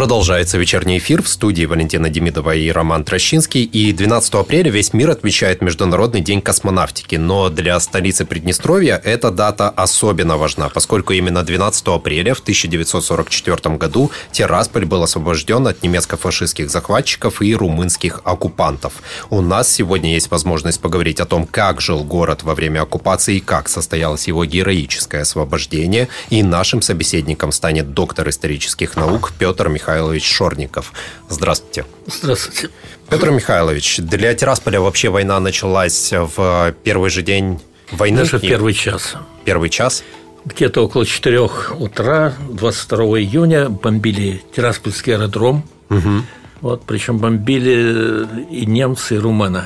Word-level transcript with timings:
Продолжается 0.00 0.56
вечерний 0.56 0.96
эфир 0.96 1.22
в 1.22 1.28
студии 1.28 1.66
Валентина 1.66 2.08
Демидова 2.08 2.54
и 2.54 2.70
Роман 2.70 3.04
Трощинский. 3.04 3.64
И 3.64 3.92
12 3.92 4.32
апреля 4.36 4.70
весь 4.70 4.94
мир 4.94 5.10
отмечает 5.10 5.60
Международный 5.60 6.22
день 6.22 6.40
космонавтики. 6.40 7.16
Но 7.16 7.50
для 7.50 7.78
столицы 7.80 8.24
Приднестровья 8.24 8.98
эта 9.04 9.30
дата 9.30 9.68
особенно 9.68 10.38
важна, 10.38 10.70
поскольку 10.70 11.12
именно 11.12 11.42
12 11.42 11.86
апреля 11.88 12.32
в 12.32 12.40
1944 12.40 13.76
году 13.76 14.10
Тирасполь 14.32 14.86
был 14.86 15.02
освобожден 15.02 15.66
от 15.66 15.82
немецко-фашистских 15.82 16.70
захватчиков 16.70 17.42
и 17.42 17.54
румынских 17.54 18.22
оккупантов. 18.24 18.94
У 19.28 19.42
нас 19.42 19.70
сегодня 19.70 20.14
есть 20.14 20.30
возможность 20.30 20.80
поговорить 20.80 21.20
о 21.20 21.26
том, 21.26 21.46
как 21.46 21.82
жил 21.82 22.04
город 22.04 22.42
во 22.42 22.54
время 22.54 22.80
оккупации 22.80 23.36
и 23.36 23.40
как 23.40 23.68
состоялось 23.68 24.28
его 24.28 24.46
героическое 24.46 25.20
освобождение. 25.20 26.08
И 26.30 26.42
нашим 26.42 26.80
собеседником 26.80 27.52
станет 27.52 27.92
доктор 27.92 28.30
исторических 28.30 28.96
наук 28.96 29.34
Петр 29.38 29.68
Михайлович 29.68 29.89
Михайлович 29.90 30.24
Шорников. 30.24 30.92
Здравствуйте. 31.28 31.84
Здравствуйте. 32.06 32.70
Петр 33.08 33.30
Михайлович, 33.30 33.98
для 33.98 34.32
Тирасполя 34.34 34.80
вообще 34.80 35.08
война 35.08 35.40
началась 35.40 36.12
в 36.12 36.74
первый 36.84 37.10
же 37.10 37.22
день 37.22 37.60
войны? 37.90 38.18
Даже 38.18 38.38
в 38.38 38.40
первый 38.40 38.72
час. 38.72 39.16
Первый 39.44 39.68
час? 39.68 40.04
Где-то 40.44 40.84
около 40.84 41.04
4 41.04 41.40
утра 41.40 42.34
22 42.50 43.04
июня 43.18 43.68
бомбили 43.68 44.44
Тираспольский 44.54 45.16
аэродром. 45.16 45.64
Угу. 45.90 46.22
Вот, 46.60 46.84
причем 46.86 47.18
бомбили 47.18 48.28
и 48.48 48.64
немцы, 48.66 49.16
и 49.16 49.18
румыны. 49.18 49.64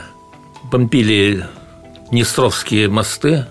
Бомбили 0.62 1.44
Днестровские 2.10 2.88
мосты 2.88 3.44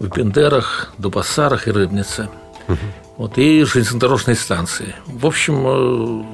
в 0.00 0.08
Бендерах, 0.08 0.92
Дубасарах 0.98 1.68
и 1.68 1.70
Рыбнице. 1.70 2.28
Угу 2.66 2.76
вот, 3.18 3.36
и 3.36 3.64
железнодорожной 3.64 4.36
станции. 4.36 4.94
В 5.06 5.26
общем, 5.26 5.66
э, 5.66 6.24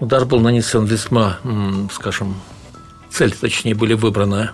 удар 0.00 0.24
был 0.24 0.40
нанесен 0.40 0.84
весьма, 0.84 1.38
скажем, 1.92 2.34
цель, 3.10 3.32
точнее, 3.32 3.74
были 3.74 3.94
выбраны 3.94 4.50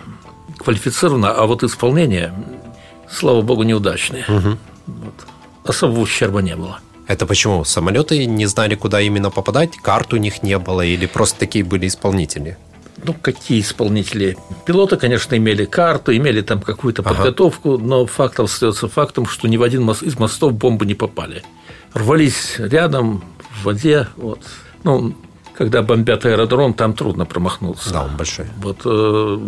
квалифицированно, 0.57 1.31
а 1.31 1.45
вот 1.45 1.63
исполнение, 1.63 2.33
слава 3.09 3.41
богу, 3.41 3.63
неудачное. 3.63 4.25
Угу. 4.27 4.57
Вот. 4.87 5.13
Особого 5.63 6.01
ущерба 6.01 6.41
не 6.41 6.55
было. 6.55 6.79
Это 7.07 7.25
почему? 7.25 7.63
Самолеты 7.63 8.25
не 8.25 8.45
знали, 8.45 8.75
куда 8.75 9.01
именно 9.01 9.31
попадать, 9.31 9.77
карт 9.77 10.13
у 10.13 10.17
них 10.17 10.43
не 10.43 10.59
было, 10.59 10.81
или 10.81 11.07
просто 11.07 11.39
такие 11.39 11.63
были 11.63 11.87
исполнители? 11.87 12.57
Ну, 13.03 13.13
какие 13.13 13.61
исполнители? 13.61 14.37
Пилоты, 14.65 14.97
конечно, 14.97 15.35
имели 15.35 15.65
карту, 15.65 16.15
имели 16.15 16.41
там 16.41 16.61
какую-то 16.61 17.01
ага. 17.01 17.15
подготовку, 17.15 17.77
но 17.77 18.05
фактом 18.05 18.45
остается 18.45 18.87
фактом, 18.87 19.25
что 19.25 19.47
ни 19.47 19.57
в 19.57 19.63
один 19.63 19.89
из 19.89 20.19
мостов 20.19 20.53
бомбы 20.53 20.85
не 20.85 20.95
попали 20.95 21.43
рвались 21.93 22.55
рядом, 22.57 23.23
в 23.51 23.65
воде. 23.65 24.07
Вот. 24.15 24.39
Ну, 24.83 25.15
когда 25.55 25.81
бомбят 25.81 26.25
аэродром, 26.25 26.73
там 26.73 26.93
трудно 26.93 27.25
промахнуться. 27.25 27.91
Да, 27.91 28.05
он 28.05 28.15
большой. 28.15 28.45
Вот 28.57 28.81
э, 28.85 29.47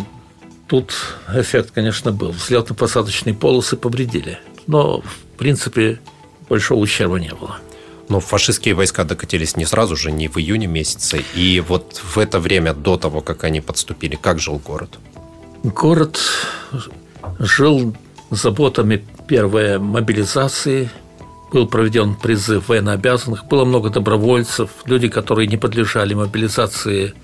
тут 0.68 0.92
эффект, 1.32 1.70
конечно, 1.72 2.12
был. 2.12 2.30
Взлетно-посадочные 2.30 3.34
полосы 3.34 3.76
повредили. 3.76 4.38
Но, 4.66 5.00
в 5.00 5.38
принципе, 5.38 6.00
большого 6.48 6.80
ущерба 6.80 7.18
не 7.18 7.32
было. 7.32 7.58
Но 8.08 8.20
фашистские 8.20 8.74
войска 8.74 9.04
докатились 9.04 9.56
не 9.56 9.64
сразу 9.64 9.96
же, 9.96 10.12
не 10.12 10.28
в 10.28 10.36
июне 10.38 10.66
месяце. 10.66 11.24
И 11.34 11.60
вот 11.60 12.00
в 12.02 12.18
это 12.18 12.40
время, 12.40 12.74
до 12.74 12.96
того, 12.96 13.20
как 13.20 13.44
они 13.44 13.60
подступили, 13.60 14.16
как 14.16 14.38
жил 14.38 14.58
город? 14.58 14.98
Город 15.62 16.18
жил 17.38 17.94
заботами 18.30 19.04
первой 19.26 19.78
мобилизации– 19.78 20.90
был 21.52 21.66
проведен 21.66 22.14
призыв 22.14 22.68
военнообязанных, 22.68 23.44
было 23.44 23.64
много 23.64 23.90
добровольцев, 23.90 24.70
люди, 24.86 25.08
которые 25.08 25.46
не 25.46 25.56
подлежали 25.56 26.14
мобилизации 26.14 27.14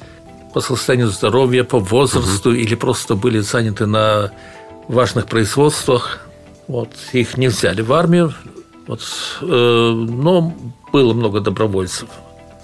по 0.53 0.61
состоянию 0.61 1.09
здоровья, 1.09 1.65
по 1.65 1.79
возрасту 1.79 2.51
угу. 2.51 2.59
или 2.59 2.75
просто 2.75 3.15
были 3.15 3.41
заняты 3.41 3.87
на 3.87 4.31
важных 4.89 5.27
производствах. 5.27 6.21
Вот, 6.67 6.91
их 7.13 7.39
не 7.39 7.49
взяли 7.49 7.81
в 7.81 7.93
армию, 7.93 8.35
вот, 8.89 9.03
э, 9.43 9.47
но 9.47 10.53
было 10.93 11.15
много 11.15 11.41
добровольцев. 11.41 12.09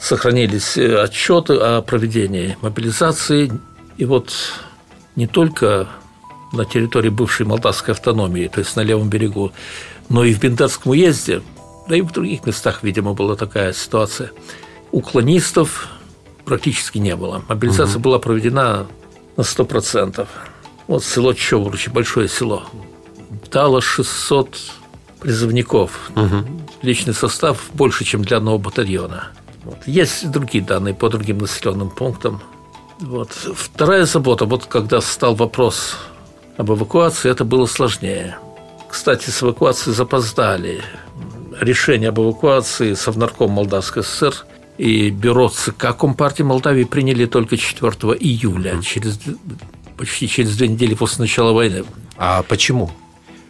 Сохранились 0.01 0.77
э, 0.77 1.01
отчеты 1.01 1.55
о 1.55 1.83
проведении 1.83 2.57
мобилизации. 2.63 3.53
И 3.99 4.05
вот 4.05 4.33
не 5.15 5.29
только 5.29 5.87
на 6.53 6.65
территории 6.65 7.11
бывшей 7.11 7.47
Молдавской 7.47 7.95
автономии, 7.95 8.49
то 8.49 8.59
есть 8.59 8.75
на 8.75 8.81
левом 8.81 9.09
берегу, 9.09 9.53
но 10.09 10.25
и 10.25 10.35
в 10.35 10.41
Бендерском 10.41 10.91
уезде 10.91 11.43
да 11.89 11.97
и 11.97 12.01
в 12.01 12.13
других 12.13 12.47
местах, 12.47 12.83
видимо, 12.83 13.13
была 13.15 13.37
такая 13.37 13.73
ситуация. 13.73 14.33
Уклонистов 14.91 15.89
практически 16.45 16.99
не 16.99 17.15
было. 17.17 17.43
Мобилизация 17.49 17.97
угу. 17.97 18.05
была 18.05 18.19
проведена 18.19 18.87
на 19.37 19.43
100%. 19.43 20.27
Вот 20.87 21.05
село 21.05 21.33
Чевруч, 21.33 21.89
большое 21.89 22.29
село, 22.29 22.65
дало 23.51 23.81
600 23.81 24.57
призывников. 25.25 26.11
Угу. 26.17 26.45
Личный 26.83 27.15
состав 27.15 27.71
больше, 27.73 28.05
чем 28.05 28.23
для 28.23 28.37
одного 28.37 28.59
батальона. 28.59 29.29
Вот. 29.65 29.79
Есть 29.87 30.31
другие 30.31 30.63
данные 30.63 30.95
по 30.95 31.09
другим 31.09 31.39
населенным 31.39 31.89
пунктам. 31.89 32.43
Вот. 33.01 33.31
Вторая 33.33 34.05
забота, 34.05 34.45
вот 34.45 34.67
когда 34.67 35.01
стал 35.01 35.35
вопрос 35.35 35.97
об 36.59 36.71
эвакуации, 36.71 37.31
это 37.31 37.45
было 37.45 37.65
сложнее. 37.65 38.37
Кстати, 38.89 39.31
с 39.31 39.43
эвакуацией 39.43 39.97
запоздали 39.97 40.83
решение 41.59 42.11
об 42.11 42.21
эвакуации 42.21 42.93
Совнарком 42.93 43.51
Молдавской 43.51 44.03
ССР 44.03 44.45
и 44.77 45.09
бюро 45.09 45.49
ЦК 45.49 45.97
Компартии 45.97 46.43
Молдавии 46.43 46.85
приняли 46.85 47.25
только 47.25 47.57
4 47.57 47.91
июля, 48.21 48.83
через, 48.83 49.19
почти 49.97 50.29
через 50.29 50.55
две 50.57 50.69
недели 50.69 50.95
после 50.95 51.23
начала 51.23 51.53
войны. 51.53 51.85
А 52.19 52.43
почему? 52.43 52.91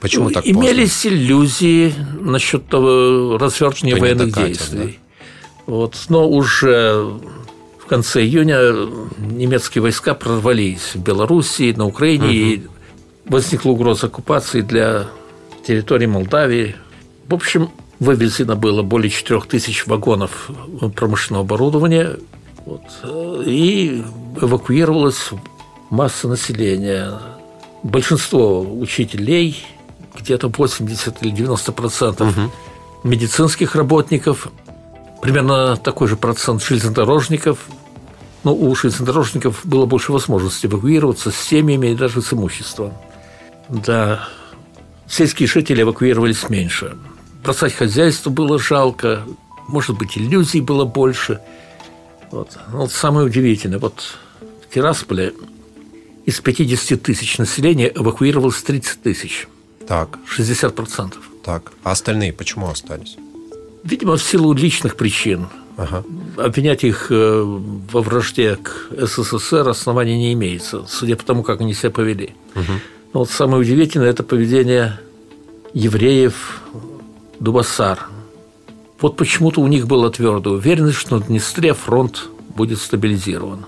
Почему 0.04 0.30
так 0.30 0.46
Имелись 0.46 1.02
поздно? 1.02 1.16
иллюзии 1.16 1.94
насчет 2.20 2.66
того 2.66 3.38
развертывания 3.38 3.96
военных 3.96 4.28
докатят, 4.28 4.48
действий. 4.48 4.98
Да? 5.66 5.72
Вот, 5.72 5.96
но 6.10 6.28
уже 6.28 7.10
в 7.78 7.86
конце 7.86 8.22
июня 8.22 8.58
немецкие 9.18 9.80
войска 9.80 10.12
прорвались 10.14 10.94
в 10.94 10.98
Белоруссии, 11.02 11.72
на 11.72 11.86
Украине, 11.86 12.24
угу. 12.24 12.32
и 12.32 12.62
возникла 13.24 13.70
угроза 13.70 14.08
оккупации 14.08 14.60
для 14.60 15.06
территории 15.66 16.06
Молдавии. 16.06 16.76
В 17.26 17.34
общем, 17.34 17.70
Вывезено 18.00 18.56
было 18.56 18.82
более 18.82 19.08
4 19.08 19.40
тысяч 19.48 19.86
вагонов 19.86 20.50
промышленного 20.96 21.44
оборудования 21.44 22.16
вот, 22.66 22.82
и 23.46 24.02
эвакуировалась 24.40 25.30
масса 25.90 26.28
населения. 26.28 27.12
Большинство 27.82 28.60
учителей, 28.60 29.64
где-то 30.14 30.48
80 30.48 31.22
или 31.22 31.30
90 31.30 31.72
процентов 31.72 32.36
угу. 32.36 32.50
медицинских 33.02 33.74
работников, 33.74 34.48
примерно 35.22 35.76
такой 35.76 36.08
же 36.08 36.16
процент 36.16 36.62
железнодорожников. 36.62 37.58
Но 38.44 38.54
у 38.54 38.74
железнодорожников 38.74 39.60
было 39.64 39.86
больше 39.86 40.12
возможностей 40.12 40.66
эвакуироваться 40.66 41.30
с 41.30 41.36
семьями 41.36 41.88
и 41.88 41.94
даже 41.94 42.20
с 42.20 42.32
имуществом. 42.32 42.92
Да, 43.70 44.28
сельские 45.08 45.48
жители 45.48 45.82
эвакуировались 45.82 46.48
меньше– 46.50 46.96
бросать 47.44 47.74
хозяйство 47.74 48.30
было 48.30 48.58
жалко, 48.58 49.22
может 49.68 49.96
быть, 49.96 50.16
иллюзий 50.16 50.60
было 50.60 50.84
больше. 50.84 51.40
Вот. 52.30 52.58
Ну, 52.72 52.78
вот 52.78 52.92
самое 52.92 53.26
удивительное, 53.26 53.78
вот 53.78 54.16
в 54.40 54.74
Тирасполе 54.74 55.34
из 56.24 56.40
50 56.40 57.02
тысяч 57.02 57.38
населения 57.38 57.92
эвакуировалось 57.94 58.62
30 58.62 59.02
тысяч. 59.02 59.46
Так. 59.86 60.18
60%. 60.38 61.14
Так. 61.42 61.72
А 61.82 61.92
остальные 61.92 62.32
почему 62.32 62.68
остались? 62.68 63.16
Видимо, 63.82 64.16
в 64.16 64.22
силу 64.22 64.52
личных 64.54 64.96
причин. 64.96 65.48
Ага. 65.76 66.04
Обвинять 66.36 66.84
их 66.84 67.08
э, 67.10 67.42
во 67.92 68.00
вражде 68.00 68.56
к 68.56 68.88
СССР 68.90 69.68
оснований 69.68 70.16
не 70.16 70.32
имеется, 70.32 70.84
судя 70.88 71.16
по 71.16 71.24
тому, 71.24 71.42
как 71.42 71.60
они 71.60 71.74
себя 71.74 71.90
повели. 71.90 72.34
Угу. 72.54 72.72
Но 73.12 73.20
вот 73.20 73.30
самое 73.30 73.60
удивительное– 73.60 74.08
это 74.10 74.22
поведение 74.22 75.00
евреев 75.72 76.62
Дубасар. 77.40 78.06
Вот 79.00 79.16
почему-то 79.16 79.60
у 79.60 79.66
них 79.66 79.86
была 79.86 80.10
твердая 80.10 80.54
уверенность, 80.54 80.98
что 80.98 81.18
на 81.18 81.24
Днестре 81.24 81.74
фронт 81.74 82.28
будет 82.54 82.78
стабилизирован. 82.78 83.66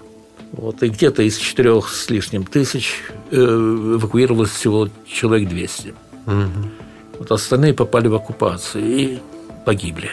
Вот, 0.52 0.82
и 0.82 0.88
где-то 0.88 1.22
из 1.22 1.36
четырех 1.36 1.88
с 1.88 2.08
лишним 2.08 2.44
тысяч 2.44 3.02
э, 3.30 3.36
эвакуировалось 3.36 4.50
всего 4.50 4.88
человек 5.06 5.48
200. 5.48 5.94
Угу. 6.26 6.70
Вот 7.18 7.32
остальные 7.32 7.74
попали 7.74 8.08
в 8.08 8.14
оккупацию 8.14 8.84
и 8.84 9.18
погибли. 9.64 10.10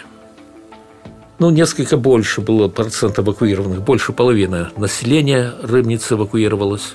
ну, 1.40 1.50
несколько 1.50 1.98
больше 1.98 2.42
было 2.42 2.68
процентов 2.68 3.26
эвакуированных, 3.26 3.82
больше 3.82 4.14
половины 4.14 4.68
населения 4.78 5.54
Рыбницы 5.62 6.14
эвакуировалось. 6.14 6.94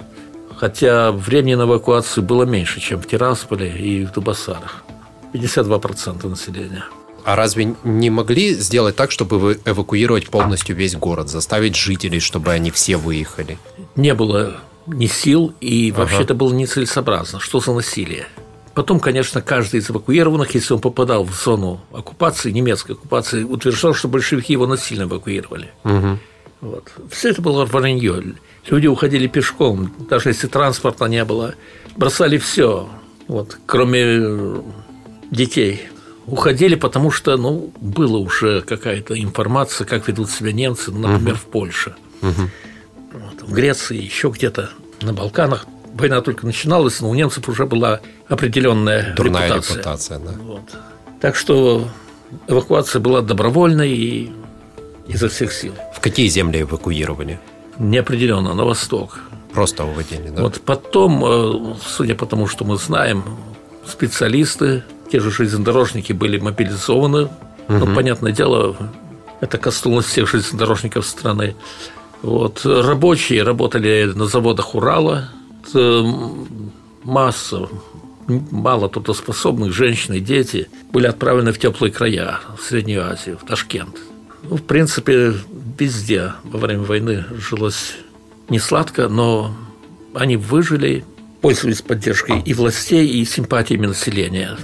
Хотя 0.56 1.12
времени 1.12 1.54
на 1.54 1.62
эвакуацию 1.62 2.24
было 2.24 2.44
меньше, 2.44 2.80
чем 2.80 3.00
в 3.00 3.06
Тирасполе 3.06 3.70
и 3.70 4.04
в 4.04 4.12
Дубасарах. 4.12 4.82
52% 5.32 6.28
населения. 6.28 6.84
А 7.24 7.36
разве 7.36 7.76
не 7.84 8.10
могли 8.10 8.54
сделать 8.54 8.96
так, 8.96 9.10
чтобы 9.10 9.38
вы 9.38 9.60
эвакуировать 9.64 10.28
полностью 10.30 10.74
весь 10.74 10.96
город, 10.96 11.28
заставить 11.28 11.76
жителей, 11.76 12.20
чтобы 12.20 12.52
они 12.52 12.70
все 12.70 12.96
выехали? 12.96 13.58
Не 13.96 14.14
было 14.14 14.56
ни 14.86 15.06
сил, 15.06 15.52
и 15.60 15.92
вообще 15.92 16.16
ага. 16.16 16.24
это 16.24 16.34
было 16.34 16.52
нецелесообразно. 16.52 17.38
Что 17.38 17.60
за 17.60 17.74
насилие? 17.74 18.26
Потом, 18.78 19.00
конечно, 19.00 19.42
каждый 19.42 19.80
из 19.80 19.90
эвакуированных, 19.90 20.54
если 20.54 20.72
он 20.72 20.80
попадал 20.80 21.24
в 21.24 21.34
зону 21.34 21.80
оккупации, 21.92 22.52
немецкой 22.52 22.92
оккупации, 22.92 23.42
утверждал, 23.42 23.92
что 23.92 24.06
большевики 24.06 24.52
его 24.52 24.68
насильно 24.68 25.02
эвакуировали. 25.02 25.72
Угу. 25.82 26.18
Вот. 26.60 26.92
Все 27.10 27.30
это 27.30 27.42
было 27.42 27.64
вранье. 27.64 28.36
Люди 28.68 28.86
уходили 28.86 29.26
пешком, 29.26 29.92
даже 30.08 30.28
если 30.28 30.46
транспорта 30.46 31.06
не 31.06 31.24
было, 31.24 31.56
бросали 31.96 32.38
все, 32.38 32.88
вот, 33.26 33.58
кроме 33.66 34.62
детей. 35.32 35.88
Уходили, 36.26 36.76
потому 36.76 37.10
что 37.10 37.36
ну, 37.36 37.72
была 37.80 38.20
уже 38.20 38.60
какая-то 38.60 39.20
информация, 39.20 39.86
как 39.86 40.06
ведут 40.06 40.30
себя 40.30 40.52
немцы, 40.52 40.92
например, 40.92 41.34
угу. 41.34 41.40
в 41.40 41.46
Польше. 41.46 41.96
Угу. 42.22 42.50
Вот, 43.14 43.42
в 43.42 43.52
Греции, 43.52 44.00
еще 44.00 44.28
где-то 44.28 44.70
на 45.00 45.12
Балканах 45.12 45.66
война 45.98 46.20
только 46.20 46.46
начиналась, 46.46 47.00
но 47.00 47.10
у 47.10 47.14
немцев 47.14 47.48
уже 47.48 47.66
была 47.66 48.00
определенная 48.28 49.14
Дурная 49.14 49.48
репутация. 49.48 49.74
репутация 49.74 50.18
да. 50.18 50.32
вот. 50.40 50.62
Так 51.20 51.36
что 51.36 51.88
эвакуация 52.46 53.00
была 53.00 53.20
добровольной 53.22 53.90
и 53.90 54.32
изо 55.08 55.28
всех 55.28 55.52
сил. 55.52 55.74
В 55.94 56.00
какие 56.00 56.28
земли 56.28 56.62
эвакуировали? 56.62 57.40
Неопределенно, 57.78 58.54
на 58.54 58.64
восток. 58.64 59.20
Просто 59.52 59.84
уводили, 59.84 60.28
да? 60.28 60.42
Вот 60.42 60.60
потом, 60.60 61.24
э, 61.24 61.74
судя 61.84 62.14
по 62.14 62.26
тому, 62.26 62.46
что 62.46 62.64
мы 62.64 62.76
знаем, 62.76 63.24
специалисты, 63.86 64.84
те 65.10 65.20
же 65.20 65.30
железнодорожники 65.30 66.12
были 66.12 66.38
мобилизованы. 66.38 67.24
Угу. 67.24 67.30
Ну, 67.68 67.94
понятное 67.94 68.32
дело, 68.32 68.76
это 69.40 69.58
коснулось 69.58 70.06
всех 70.06 70.28
железнодорожников 70.28 71.06
страны. 71.06 71.56
Вот. 72.22 72.62
Рабочие 72.64 73.42
работали 73.42 74.10
на 74.14 74.26
заводах 74.26 74.74
Урала, 74.74 75.30
масса 77.04 77.68
мало 78.26 78.88
трудоспособных 78.88 79.72
женщин 79.72 80.14
и 80.14 80.20
дети 80.20 80.68
были 80.92 81.06
отправлены 81.06 81.52
в 81.52 81.58
теплые 81.58 81.92
края, 81.92 82.40
в 82.58 82.62
Среднюю 82.62 83.10
Азию, 83.10 83.38
в 83.38 83.46
Ташкент. 83.46 83.96
Ну, 84.42 84.56
в 84.56 84.62
принципе, 84.62 85.34
везде 85.78 86.32
во 86.44 86.58
время 86.58 86.82
войны 86.82 87.24
жилось 87.36 87.94
не 88.48 88.58
сладко, 88.58 89.08
но 89.08 89.54
они 90.14 90.36
выжили, 90.36 91.04
пользовались 91.40 91.82
поддержкой 91.82 92.40
и 92.40 92.54
властей, 92.54 93.06
и 93.06 93.24
симпатиями 93.24 93.86
населения 93.86 94.56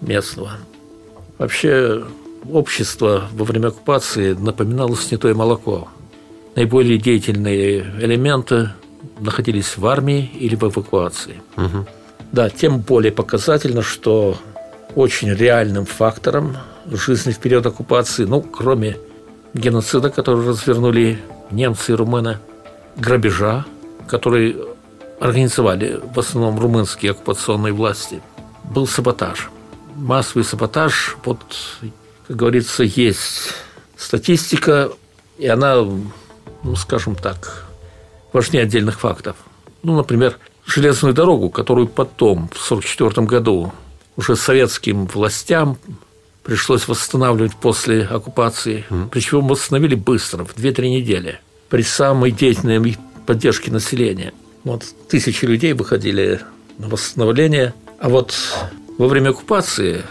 местного. 0.00 0.52
Вообще, 1.38 2.04
общество 2.50 3.28
во 3.32 3.44
время 3.44 3.68
оккупации 3.68 4.32
напоминало 4.32 4.96
снятое 4.96 5.34
молоко. 5.34 5.88
Наиболее 6.54 6.98
деятельные 6.98 7.80
элементы 8.00 8.70
находились 9.20 9.76
в 9.76 9.86
армии 9.86 10.30
или 10.38 10.54
в 10.54 10.62
эвакуации. 10.64 11.42
Угу. 11.56 11.86
Да, 12.32 12.50
тем 12.50 12.80
более 12.80 13.12
показательно, 13.12 13.82
что 13.82 14.36
очень 14.94 15.32
реальным 15.32 15.86
фактором 15.86 16.56
жизни 16.90 17.32
в 17.32 17.38
период 17.38 17.66
оккупации, 17.66 18.24
ну, 18.24 18.40
кроме 18.42 18.96
геноцида, 19.54 20.10
который 20.10 20.46
развернули 20.46 21.20
немцы 21.50 21.92
и 21.92 21.94
румыны, 21.94 22.38
грабежа, 22.96 23.64
который 24.08 24.56
организовали 25.20 26.00
в 26.14 26.18
основном 26.18 26.58
румынские 26.58 27.12
оккупационные 27.12 27.72
власти, 27.72 28.22
был 28.64 28.86
саботаж. 28.86 29.50
Массовый 29.94 30.44
саботаж, 30.44 31.16
вот, 31.24 31.40
как 32.26 32.36
говорится, 32.36 32.82
есть 32.82 33.52
статистика, 33.96 34.90
и 35.38 35.46
она, 35.46 35.76
ну, 36.62 36.76
скажем 36.76 37.14
так, 37.14 37.66
важнее 38.32 38.62
отдельных 38.62 39.00
фактов. 39.00 39.36
Ну, 39.82 39.96
например, 39.96 40.38
железную 40.66 41.14
дорогу, 41.14 41.50
которую 41.50 41.88
потом, 41.88 42.48
в 42.48 42.70
1944 42.70 43.26
году, 43.26 43.72
уже 44.16 44.36
советским 44.36 45.06
властям 45.06 45.78
пришлось 46.42 46.88
восстанавливать 46.88 47.54
после 47.56 48.02
оккупации. 48.02 48.84
Mm. 48.90 49.08
Причем 49.10 49.46
восстановили 49.46 49.94
быстро, 49.94 50.44
в 50.44 50.56
2-3 50.56 50.88
недели, 50.88 51.40
при 51.68 51.82
самой 51.82 52.30
деятельной 52.30 52.98
поддержке 53.26 53.70
населения. 53.70 54.32
Вот 54.64 54.84
тысячи 55.08 55.44
людей 55.44 55.72
выходили 55.72 56.40
на 56.78 56.88
восстановление. 56.88 57.74
А 57.98 58.08
вот 58.08 58.34
во 58.98 59.06
время 59.08 59.30
оккупации 59.30 60.02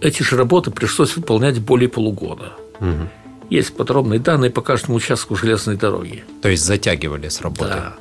эти 0.00 0.22
же 0.22 0.36
работы 0.36 0.70
пришлось 0.70 1.16
выполнять 1.16 1.60
более 1.60 1.88
полугода. 1.88 2.52
Угу. 2.80 3.08
Есть 3.50 3.74
подробные 3.74 4.20
данные 4.20 4.50
по 4.52 4.62
каждому 4.62 4.96
участку 4.96 5.34
железной 5.34 5.76
дороги. 5.76 6.24
То 6.40 6.48
есть 6.48 6.64
затягивали 6.64 7.28
с 7.28 7.40
работы. 7.40 7.70
Да. 7.70 7.94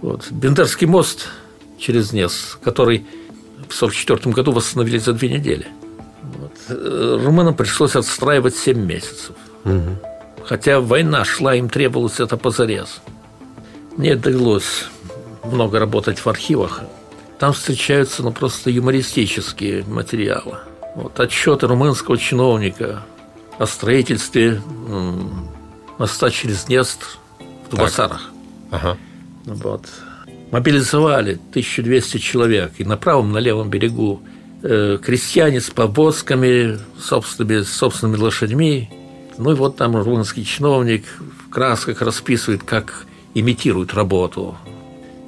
Вот. 0.00 0.30
Бендерский 0.30 0.86
мост 0.86 1.28
через 1.78 2.12
Нес, 2.12 2.56
который 2.62 3.00
в 3.68 3.74
1944 3.74 4.32
году 4.34 4.52
восстановили 4.52 4.98
за 4.98 5.12
две 5.12 5.28
недели. 5.28 5.66
Вот. 6.22 6.52
Э, 6.68 7.20
румынам 7.24 7.54
пришлось 7.54 7.96
отстраивать 7.96 8.56
7 8.56 8.78
месяцев. 8.78 9.34
Угу. 9.64 9.98
Хотя 10.44 10.80
война 10.80 11.24
шла, 11.24 11.56
им 11.56 11.68
требовалось 11.68 12.20
это 12.20 12.36
позарез. 12.36 13.00
Мне 13.96 14.14
довелось 14.14 14.84
много 15.44 15.80
работать 15.80 16.20
в 16.20 16.28
архивах. 16.28 16.82
Там 17.40 17.52
встречаются 17.52 18.22
ну, 18.22 18.30
просто 18.30 18.70
юмористические 18.70 19.84
материалы. 19.84 20.58
Вот 20.94 21.18
отчеты 21.18 21.66
румынского 21.66 22.16
чиновника 22.16 23.02
о 23.58 23.66
строительстве 23.66 24.60
моста 25.98 26.30
через 26.30 26.64
Днестр 26.64 27.06
в 27.66 27.70
Дубасарах. 27.70 28.30
Ага. 28.70 28.96
Вот. 29.44 29.86
Мобилизовали 30.50 31.32
1200 31.50 32.18
человек 32.18 32.72
и 32.78 32.84
на 32.84 32.96
правом, 32.96 33.32
на 33.32 33.38
левом 33.38 33.68
берегу 33.68 34.22
э, 34.62 34.98
крестьяне 35.02 35.60
с 35.60 35.70
повозками, 35.70 36.78
собственными, 36.98 37.62
собственными 37.62 38.16
лошадьми. 38.18 38.90
Ну 39.36 39.52
и 39.52 39.54
вот 39.54 39.76
там 39.76 39.96
румынский 39.96 40.44
чиновник 40.44 41.04
в 41.18 41.50
красках 41.50 42.00
расписывает, 42.00 42.62
как 42.62 43.06
имитируют 43.34 43.94
работу. 43.94 44.56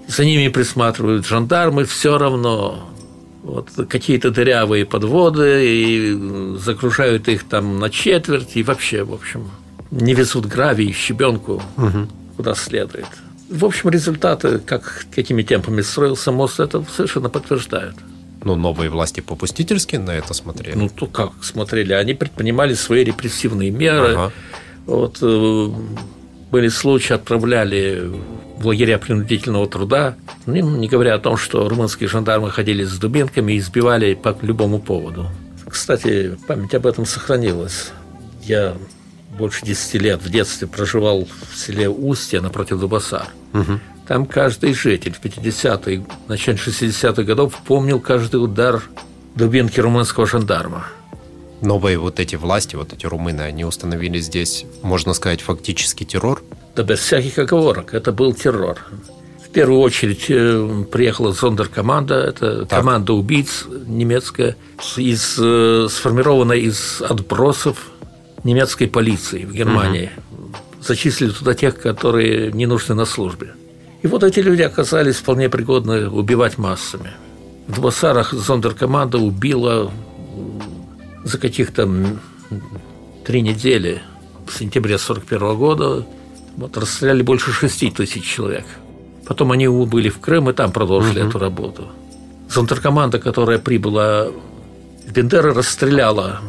За 0.09 0.25
ними 0.25 0.49
присматривают 0.49 1.27
жандармы, 1.27 1.85
все 1.85 2.19
равно 2.19 2.91
вот, 3.43 3.71
какие-то 3.89 4.31
дырявые 4.31 4.85
подводы 4.85 5.67
и 5.67 6.59
загружают 6.59 7.29
их 7.29 7.45
там 7.45 7.79
на 7.79 7.91
четверть 7.91 8.57
и 8.57 8.63
вообще, 8.63 9.03
в 9.03 9.13
общем, 9.13 9.51
не 9.91 10.15
везут 10.15 10.47
гравий, 10.47 10.93
щебенку 10.93 11.63
угу. 11.77 12.09
куда 12.37 12.55
следует. 12.55 13.07
В 13.49 13.65
общем, 13.65 13.91
результаты, 13.91 14.59
как, 14.59 15.07
какими 15.15 15.43
темпами 15.43 15.81
строился 15.81 16.31
мост, 16.31 16.61
это 16.61 16.85
совершенно 16.95 17.29
подтверждают. 17.29 17.97
Ну, 18.45 18.55
новые 18.57 18.91
власти 18.91 19.21
попустительски 19.21 19.97
на 19.97 20.13
это 20.13 20.35
смотрели? 20.35 20.77
Ну, 20.77 20.89
то 20.89 21.07
как 21.07 21.33
смотрели? 21.43 21.93
Они 21.93 22.15
предпринимали 22.15 22.75
свои 22.75 23.05
репрессивные 23.05 23.71
меры. 23.71 24.15
Ага. 24.15 24.33
Вот, 24.87 25.19
э, 25.21 25.71
были 26.51 26.69
случаи, 26.69 27.15
отправляли 27.15 28.11
в 28.59 28.67
лагеря 28.67 28.99
принудительного 28.99 29.67
труда, 29.69 30.17
ну, 30.47 30.77
не 30.77 30.89
говоря 30.89 31.15
о 31.15 31.19
том, 31.19 31.37
что 31.37 31.69
румынские 31.69 32.09
жандармы 32.09 32.51
ходили 32.51 32.85
с 32.85 32.99
дубинками 32.99 33.53
и 33.53 33.59
избивали 33.59 34.15
по 34.15 34.37
любому 34.43 34.81
поводу. 34.81 35.29
Кстати, 35.69 36.37
память 36.47 36.75
об 36.75 36.87
этом 36.87 37.07
сохранилась. 37.07 37.93
Я 38.43 38.77
больше 39.39 39.65
10 39.65 39.95
лет 40.03 40.23
в 40.23 40.29
детстве 40.29 40.67
проживал 40.67 41.27
в 41.51 41.57
селе 41.57 41.89
Устье 41.89 42.41
напротив 42.41 42.81
Дубасар. 42.81 43.29
Угу. 43.55 43.81
Там 44.09 44.27
каждый 44.27 44.75
житель 44.75 45.13
в 45.13 45.21
50-е, 45.21 46.05
начале 46.27 46.59
60-х 46.59 47.23
годов 47.23 47.57
помнил 47.65 48.01
каждый 48.01 48.43
удар 48.43 48.83
дубинки 49.37 49.79
румынского 49.79 50.27
жандарма. 50.27 50.87
Новые 51.63 51.99
вот 51.99 52.21
эти 52.21 52.37
власти, 52.37 52.77
вот 52.77 52.93
эти 52.93 53.07
румыны, 53.07 53.43
они 53.43 53.65
установили 53.65 54.19
здесь, 54.19 54.65
можно 54.83 55.13
сказать, 55.13 55.41
фактически 55.41 56.05
террор? 56.05 56.43
Да 56.75 56.83
без 56.83 57.01
всяких 57.01 57.39
оговорок. 57.39 57.95
Это 57.95 58.13
был 58.13 58.33
террор. 58.33 58.79
В 59.45 59.53
первую 59.53 59.81
очередь 59.81 60.27
э, 60.29 60.85
приехала 60.91 61.33
зондеркоманда, 61.33 62.15
это 62.15 62.67
так. 62.67 62.79
команда 62.79 63.13
убийц 63.15 63.67
немецкая, 63.87 64.57
из, 64.97 65.37
э, 65.39 65.89
сформированная 65.91 66.59
из 66.59 67.03
отбросов 67.03 67.91
немецкой 68.45 68.87
полиции 68.87 69.45
в 69.45 69.53
Германии. 69.53 70.11
Угу. 70.17 70.83
Зачислили 70.83 71.31
туда 71.31 71.55
тех, 71.55 71.79
которые 71.81 72.53
не 72.53 72.67
нужны 72.67 72.95
на 72.95 73.05
службе. 73.05 73.55
И 74.03 74.07
вот 74.07 74.23
эти 74.23 74.41
люди 74.41 74.63
оказались 74.63 75.17
вполне 75.17 75.49
пригодны 75.49 76.09
убивать 76.09 76.57
массами. 76.57 77.11
В 77.67 77.81
Басарах 77.81 78.33
зондеркоманда 78.33 79.19
убила 79.19 79.91
за 81.25 81.39
каких-то 81.39 81.89
три 83.25 83.43
недели 83.43 84.03
в 84.47 84.53
сентябре 84.59 84.97
1941 84.97 85.57
года 85.57 86.07
вот, 86.57 86.77
расстреляли 86.77 87.23
больше 87.23 87.53
6 87.53 87.95
тысяч 87.95 88.25
человек. 88.25 88.65
Потом 89.27 89.53
они 89.53 89.69
убыли 89.69 90.09
в 90.09 90.19
Крым 90.19 90.51
и 90.51 90.53
там 90.53 90.73
продолжили 90.73 91.21
угу. 91.21 91.29
эту 91.29 91.39
работу. 91.39 91.89
Зонтеркоманда, 92.49 93.21
которая 93.21 93.59
прибыла 93.59 94.29
в 95.07 95.13
Бендеры, 95.13 95.55
расстреляла 95.55 96.41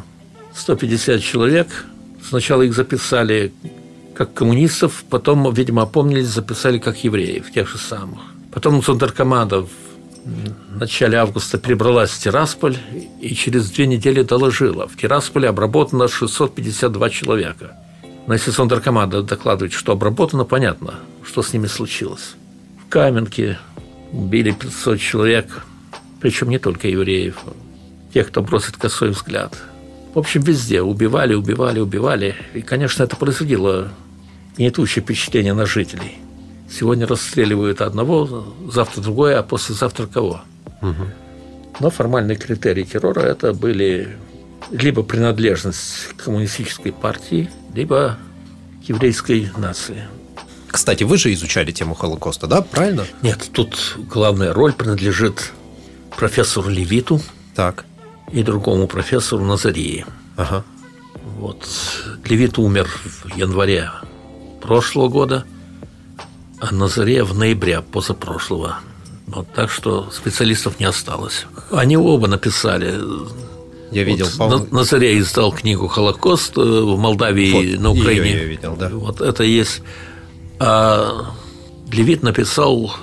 150 0.56 1.22
человек. 1.22 1.86
Сначала 2.28 2.64
их 2.64 2.74
записали 2.74 3.54
как 4.16 4.34
коммунистов, 4.34 5.04
потом, 5.10 5.54
видимо, 5.54 5.84
опомнились, 5.84 6.28
записали 6.28 6.80
как 6.80 7.04
евреев, 7.04 7.52
тех 7.52 7.70
же 7.70 7.78
самых. 7.78 8.20
Потом 8.52 8.82
Зондеркоманда 8.82 9.66
в 10.24 10.80
начале 10.80 11.18
августа 11.18 11.58
перебралась 11.58 12.12
в 12.12 12.20
Тирасполь 12.20 12.78
и 13.20 13.34
через 13.34 13.72
две 13.72 13.88
недели 13.88 14.22
доложила. 14.22 14.88
В 14.88 14.96
Тирасполе 14.96 15.50
обработано 15.50 16.08
652 16.08 17.10
человека. 17.10 17.76
Но 18.28 18.34
если 18.34 18.52
Зондеркоманда 18.52 19.24
докладывает, 19.24 19.74
что 19.74 19.94
обработано, 19.94 20.46
понятно, 20.46 20.96
что 21.26 21.42
с 21.42 21.54
ними 21.54 21.68
случилось. 21.68 22.36
Каменке 22.90 23.58
убили 24.12 24.52
500 24.52 25.00
человек, 25.00 25.66
причем 26.20 26.50
не 26.50 26.60
только 26.60 26.88
евреев, 26.88 27.38
тех, 28.14 28.28
кто 28.28 28.42
бросит 28.42 28.78
косой 28.78 29.10
взгляд. 29.10 29.58
В 30.14 30.20
общем, 30.20 30.42
везде 30.42 30.82
убивали, 30.82 31.34
убивали, 31.34 31.80
убивали. 31.80 32.36
И, 32.54 32.62
конечно, 32.62 33.04
это 33.04 33.16
производило 33.16 33.92
гнетущее 34.58 35.02
впечатление 35.02 35.54
на 35.54 35.66
жителей. 35.66 36.18
Сегодня 36.72 37.06
расстреливают 37.06 37.82
одного, 37.82 38.54
завтра 38.72 39.02
другое, 39.02 39.40
а 39.40 39.44
послезавтра 39.44 40.08
кого. 40.08 40.42
Угу. 40.82 41.06
Но 41.80 41.90
формальные 41.90 42.38
критерии 42.38 42.84
террора 42.84 43.22
это 43.22 43.54
были 43.54 44.18
либо 44.72 45.04
принадлежность 45.04 46.10
к 46.16 46.24
коммунистической 46.24 46.92
партии, 46.92 47.50
либо 47.74 48.18
к 48.86 48.90
еврейской 48.90 49.52
нации. 49.58 50.08
Кстати, 50.68 51.04
вы 51.04 51.18
же 51.18 51.34
изучали 51.34 51.72
тему 51.72 51.94
Холокоста, 51.94 52.48
да? 52.48 52.62
Правильно? 52.62 53.06
Нет, 53.22 53.50
тут 53.52 53.98
главная 54.10 54.54
роль 54.54 54.72
принадлежит 54.72 55.52
профессору 56.16 56.70
Левиту. 56.70 57.22
Так. 57.56 57.86
И 58.32 58.44
другому 58.44 58.88
профессору 58.88 59.44
Назарии. 59.44 60.06
Ага. 60.38 60.64
Вот. 61.38 61.68
Левит 62.26 62.58
умер 62.58 62.88
в 63.04 63.36
январе 63.36 63.92
прошлого 64.62 65.10
года, 65.10 65.46
а 66.62 66.74
Назария 66.74 67.24
в 67.24 67.38
ноябре 67.38 67.82
позапрошлого. 67.82 68.80
Вот, 69.28 69.48
так 69.54 69.72
что 69.72 70.10
специалистов 70.12 70.80
не 70.80 70.86
осталось. 70.86 71.46
Они 71.72 71.98
оба 71.98 72.28
написали 72.28 73.00
я 73.92 74.04
видел, 74.04 74.28
вот, 74.38 74.72
Назарей 74.72 75.20
издал 75.20 75.52
книгу 75.52 75.88
«Холокост» 75.88 76.56
в 76.56 76.98
Молдавии, 76.98 77.74
вот, 77.74 77.82
на 77.82 77.92
Украине. 77.92 78.30
Ее 78.30 78.40
я 78.40 78.46
видел, 78.46 78.76
да. 78.78 78.90
Вот 78.90 79.20
это 79.20 79.44
есть 79.44 79.82
а 80.64 81.34
Левит 81.92 82.22
написал 82.22 82.94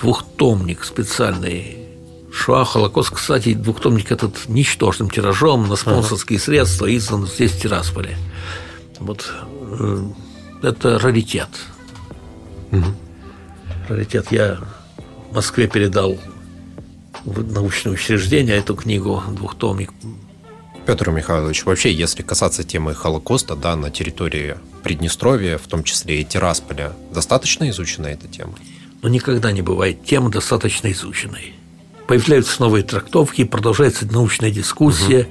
двухтомник 0.00 0.84
специальный 0.84 1.78
Шоа, 2.32 2.64
Холокост, 2.64 3.10
кстати, 3.10 3.54
двухтомник 3.54 4.10
этот 4.10 4.48
ничтожным 4.48 5.08
тиражом 5.08 5.68
на 5.68 5.76
спонсорские 5.76 6.36
ага. 6.36 6.44
средства 6.44 6.94
издан 6.94 7.26
здесь, 7.26 7.52
в 7.52 7.62
Тирасполе. 7.62 8.18
Вот 8.98 9.32
э, 9.80 10.02
это 10.62 10.98
раритет. 10.98 11.48
Угу. 12.78 12.86
Раритет. 13.88 14.26
Я 14.30 14.58
в 15.30 15.34
Москве 15.34 15.66
передал 15.68 16.18
в 17.24 17.52
научное 17.52 17.92
учреждение 17.92 18.56
эту 18.56 18.74
книгу, 18.74 19.22
двухтомник. 19.30 19.92
Петр 20.86 21.10
Михайлович, 21.10 21.64
вообще, 21.64 21.92
если 21.92 22.22
касаться 22.22 22.62
темы 22.62 22.94
Холокоста, 22.94 23.56
да, 23.56 23.74
на 23.74 23.90
территории 23.90 24.56
Приднестровья, 24.84 25.58
в 25.58 25.66
том 25.66 25.82
числе 25.82 26.20
и 26.20 26.24
Тирасполя, 26.24 26.92
достаточно 27.12 27.68
изучена 27.70 28.06
эта 28.06 28.28
тема? 28.28 28.54
Но 29.02 29.08
никогда 29.08 29.50
не 29.50 29.62
бывает 29.62 30.04
темы 30.04 30.30
достаточно 30.30 30.90
изученной. 30.92 31.54
Появляются 32.06 32.62
новые 32.62 32.84
трактовки, 32.84 33.42
продолжается 33.42 34.06
научная 34.06 34.52
дискуссия, 34.52 35.22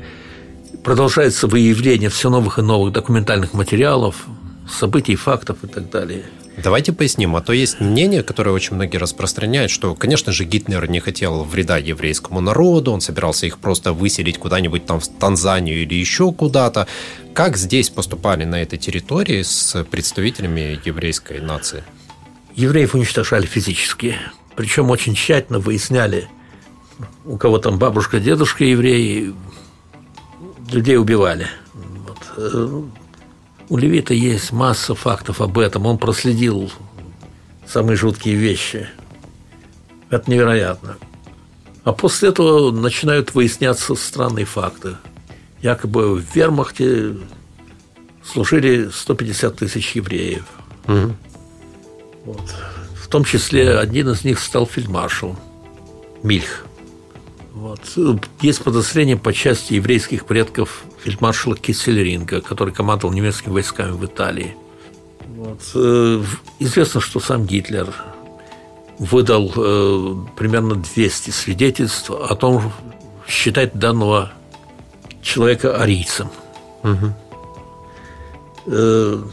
угу. 0.71 0.77
продолжается 0.79 1.47
выявление 1.47 2.09
все 2.09 2.29
новых 2.29 2.59
и 2.59 2.61
новых 2.61 2.91
документальных 2.91 3.53
материалов, 3.53 4.25
событий, 4.69 5.15
фактов 5.15 5.59
и 5.63 5.67
так 5.67 5.89
далее. 5.89 6.25
Давайте 6.57 6.93
поясним, 6.93 7.35
а 7.35 7.41
то 7.41 7.53
есть 7.53 7.81
мнение, 7.81 8.23
которое 8.23 8.51
очень 8.51 8.75
многие 8.75 8.97
распространяют, 8.97 9.71
что, 9.71 9.93
конечно 9.93 10.31
же, 10.31 10.45
Гитлер 10.45 10.89
не 10.89 10.99
хотел 10.99 11.43
вреда 11.43 11.77
еврейскому 11.77 12.39
народу, 12.39 12.91
он 12.91 13.01
собирался 13.01 13.45
их 13.45 13.57
просто 13.59 13.91
выселить 13.91 14.37
куда-нибудь 14.37 14.85
там 14.85 14.99
в 14.99 15.07
Танзанию 15.07 15.81
или 15.81 15.93
еще 15.95 16.31
куда-то. 16.31 16.87
Как 17.33 17.57
здесь 17.57 17.89
поступали 17.89 18.45
на 18.45 18.61
этой 18.61 18.79
территории 18.79 19.41
с 19.41 19.83
представителями 19.83 20.79
еврейской 20.85 21.39
нации? 21.39 21.83
Евреев 22.55 22.95
уничтожали 22.95 23.45
физически, 23.45 24.15
причем 24.55 24.89
очень 24.89 25.13
тщательно 25.13 25.59
выясняли, 25.59 26.29
у 27.25 27.37
кого 27.37 27.57
там 27.57 27.77
бабушка, 27.77 28.21
дедушка 28.21 28.63
евреи, 28.63 29.35
людей 30.71 30.97
убивали. 30.97 31.47
Вот 31.73 32.17
э, 32.37 32.81
у 33.69 33.77
Левита 33.77 34.13
есть 34.13 34.51
масса 34.51 34.95
фактов 34.95 35.41
об 35.41 35.57
этом. 35.57 35.85
Он 35.85 35.97
проследил 35.97 36.71
самые 37.65 37.97
жуткие 37.97 38.35
вещи. 38.35 38.87
Это 40.09 40.29
невероятно. 40.29 40.97
А 41.83 41.91
после 41.91 42.29
этого 42.29 42.71
начинают 42.71 43.33
выясняться 43.33 43.95
странные 43.95 44.45
факты. 44.45 44.97
Якобы 45.61 46.15
в 46.15 46.35
вермахте 46.35 47.15
служили 48.23 48.89
150 48.89 49.55
тысяч 49.55 49.95
евреев. 49.95 50.45
Угу. 50.87 51.15
Вот. 52.25 52.55
В 52.95 53.07
том 53.07 53.23
числе 53.23 53.77
один 53.77 54.09
из 54.09 54.23
них 54.23 54.39
стал 54.39 54.65
фельдмаршалом 54.65 55.37
Мильх. 56.23 56.64
Вот. 57.55 57.79
Есть 58.41 58.63
подозрение 58.63 59.15
по 59.15 59.31
части 59.31 59.75
еврейских 59.75 60.25
предков 60.25 60.83
фельдмаршала 61.01 61.55
Киссельринга, 61.55 62.41
который 62.41 62.73
командовал 62.73 63.13
немецкими 63.13 63.53
войсками 63.53 63.91
в 63.91 64.05
Италии. 64.05 64.57
Вот. 65.21 65.61
Э, 65.73 66.21
известно, 66.59 66.99
что 66.99 67.21
сам 67.21 67.45
Гитлер 67.45 67.93
выдал 68.99 69.53
э, 69.55 70.15
примерно 70.35 70.75
200 70.75 71.29
свидетельств 71.29 72.09
о 72.09 72.35
том, 72.35 72.73
считать 73.25 73.73
данного 73.73 74.33
человека 75.21 75.81
арийцем. 75.81 76.29
Угу. 76.83 77.13
Э, 78.67 79.23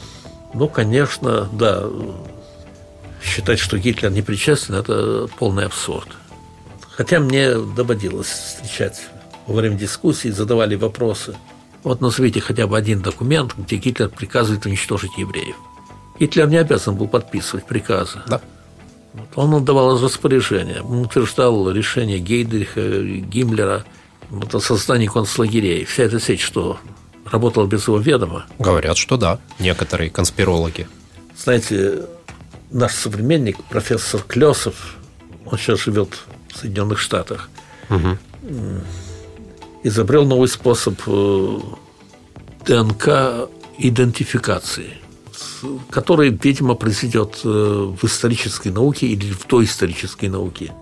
ну, 0.54 0.68
конечно, 0.68 1.48
да, 1.52 1.88
считать, 3.20 3.58
что 3.58 3.78
Гитлер 3.78 4.12
не 4.12 4.22
причастен, 4.22 4.74
это 4.74 5.28
полный 5.38 5.66
абсурд. 5.66 6.08
Хотя 7.02 7.18
мне 7.18 7.56
доводилось 7.56 8.28
встречать 8.28 9.00
во 9.48 9.56
время 9.56 9.76
дискуссий, 9.76 10.30
задавали 10.30 10.76
вопросы. 10.76 11.34
Вот 11.82 12.00
назовите 12.00 12.40
хотя 12.40 12.68
бы 12.68 12.78
один 12.78 13.02
документ, 13.02 13.56
где 13.58 13.74
Гитлер 13.74 14.08
приказывает 14.08 14.64
уничтожить 14.66 15.10
евреев. 15.18 15.56
Гитлер 16.20 16.46
не 16.48 16.58
обязан 16.58 16.94
был 16.94 17.08
подписывать 17.08 17.66
приказы. 17.66 18.20
Да. 18.28 18.40
Он 19.34 19.52
отдавал 19.52 20.00
распоряжение, 20.00 20.80
он 20.80 20.98
утверждал 20.98 21.72
решение 21.72 22.20
Гейдриха, 22.20 23.02
Гиммлера 23.02 23.84
вот, 24.30 24.54
о 24.54 24.60
создании 24.60 25.08
концлагерей. 25.08 25.84
Вся 25.84 26.04
эта 26.04 26.20
сеть, 26.20 26.40
что 26.40 26.78
работала 27.28 27.66
без 27.66 27.88
его 27.88 27.98
ведома. 27.98 28.46
Говорят, 28.60 28.96
что 28.96 29.16
да, 29.16 29.40
некоторые 29.58 30.08
конспирологи. 30.08 30.86
Знаете, 31.36 32.04
наш 32.70 32.94
современник, 32.94 33.56
профессор 33.64 34.22
Клесов, 34.22 34.94
он 35.44 35.58
сейчас 35.58 35.80
живет 35.80 36.20
в 36.52 36.58
Соединенных 36.58 36.98
Штатах, 36.98 37.48
угу. 37.88 38.18
изобрел 39.82 40.24
новый 40.24 40.48
способ 40.48 41.00
э, 41.06 41.58
ДНК 42.66 43.48
идентификации, 43.78 44.94
который, 45.90 46.30
видимо, 46.30 46.74
произведет 46.74 47.40
э, 47.44 47.48
в 47.48 48.04
исторической 48.04 48.68
науке 48.68 49.06
или 49.06 49.32
в 49.32 49.44
той 49.44 49.64
исторической 49.64 50.26
науке 50.26 50.72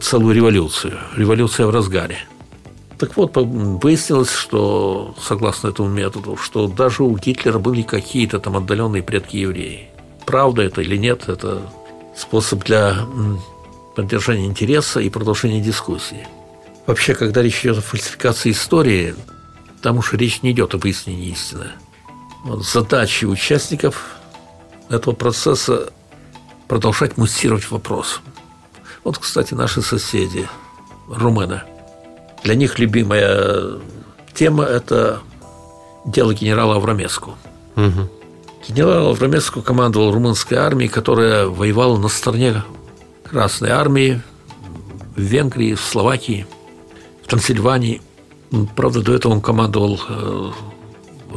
целую 0.00 0.34
революцию. 0.34 0.94
Революция 1.16 1.66
в 1.66 1.70
разгаре. 1.70 2.18
Так 2.98 3.16
вот, 3.16 3.32
выяснилось, 3.34 4.32
что, 4.32 5.14
согласно 5.20 5.68
этому 5.68 5.90
методу, 5.90 6.38
что 6.38 6.66
даже 6.66 7.02
у 7.02 7.14
Гитлера 7.16 7.58
были 7.58 7.82
какие-то 7.82 8.38
там 8.38 8.56
отдаленные 8.56 9.02
предки 9.02 9.36
евреи. 9.36 9.90
Правда 10.24 10.62
это 10.62 10.80
или 10.80 10.96
нет, 10.96 11.28
это 11.28 11.60
способ 12.16 12.64
для 12.64 12.96
поддержания 13.96 14.44
интереса 14.44 15.00
и 15.00 15.08
продолжения 15.08 15.60
дискуссии. 15.60 16.28
Вообще, 16.86 17.14
когда 17.14 17.42
речь 17.42 17.62
идет 17.64 17.78
о 17.78 17.80
фальсификации 17.80 18.52
истории, 18.52 19.16
там 19.82 19.98
уж 19.98 20.12
речь 20.12 20.42
не 20.42 20.52
идет 20.52 20.74
о 20.74 20.78
выяснении 20.78 21.30
истины. 21.30 21.70
Вот 22.44 22.64
задачи 22.64 23.24
участников 23.24 24.16
этого 24.90 25.14
процесса 25.14 25.92
продолжать 26.68 27.16
муссировать 27.16 27.70
вопрос. 27.70 28.20
Вот, 29.02 29.18
кстати, 29.18 29.54
наши 29.54 29.80
соседи, 29.82 30.46
румыны. 31.08 31.62
Для 32.44 32.54
них 32.54 32.78
любимая 32.78 33.80
тема– 34.34 34.64
это 34.64 35.20
дело 36.04 36.34
генерала 36.34 36.76
Аврамеску. 36.76 37.36
Угу. 37.76 38.10
Генерал 38.68 39.08
Аврамеску 39.08 39.62
командовал 39.62 40.12
румынской 40.12 40.58
армией, 40.58 40.88
которая 40.88 41.46
воевала 41.46 41.96
на 41.96 42.08
стороне 42.08 42.62
Красной 43.28 43.70
армии 43.70 44.22
в 45.16 45.20
Венгрии, 45.20 45.74
в 45.74 45.80
Словакии, 45.80 46.46
в 47.24 47.28
Трансильвании. 47.28 48.00
Правда, 48.76 49.02
до 49.02 49.14
этого 49.14 49.32
он 49.32 49.40
командовал 49.40 50.00
э, 50.08 50.50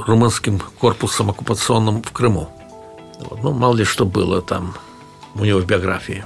румынским 0.06 0.60
корпусом 0.80 1.32
оккупационным 1.32 2.04
в 2.04 2.12
Крыму. 2.12 2.50
Ну, 3.42 3.54
мало 3.54 3.76
ли 3.76 3.84
что 3.84 4.06
было 4.06 4.42
там 4.42 4.76
у 5.36 5.44
него 5.44 5.60
в 5.60 5.66
биографии. 5.66 6.26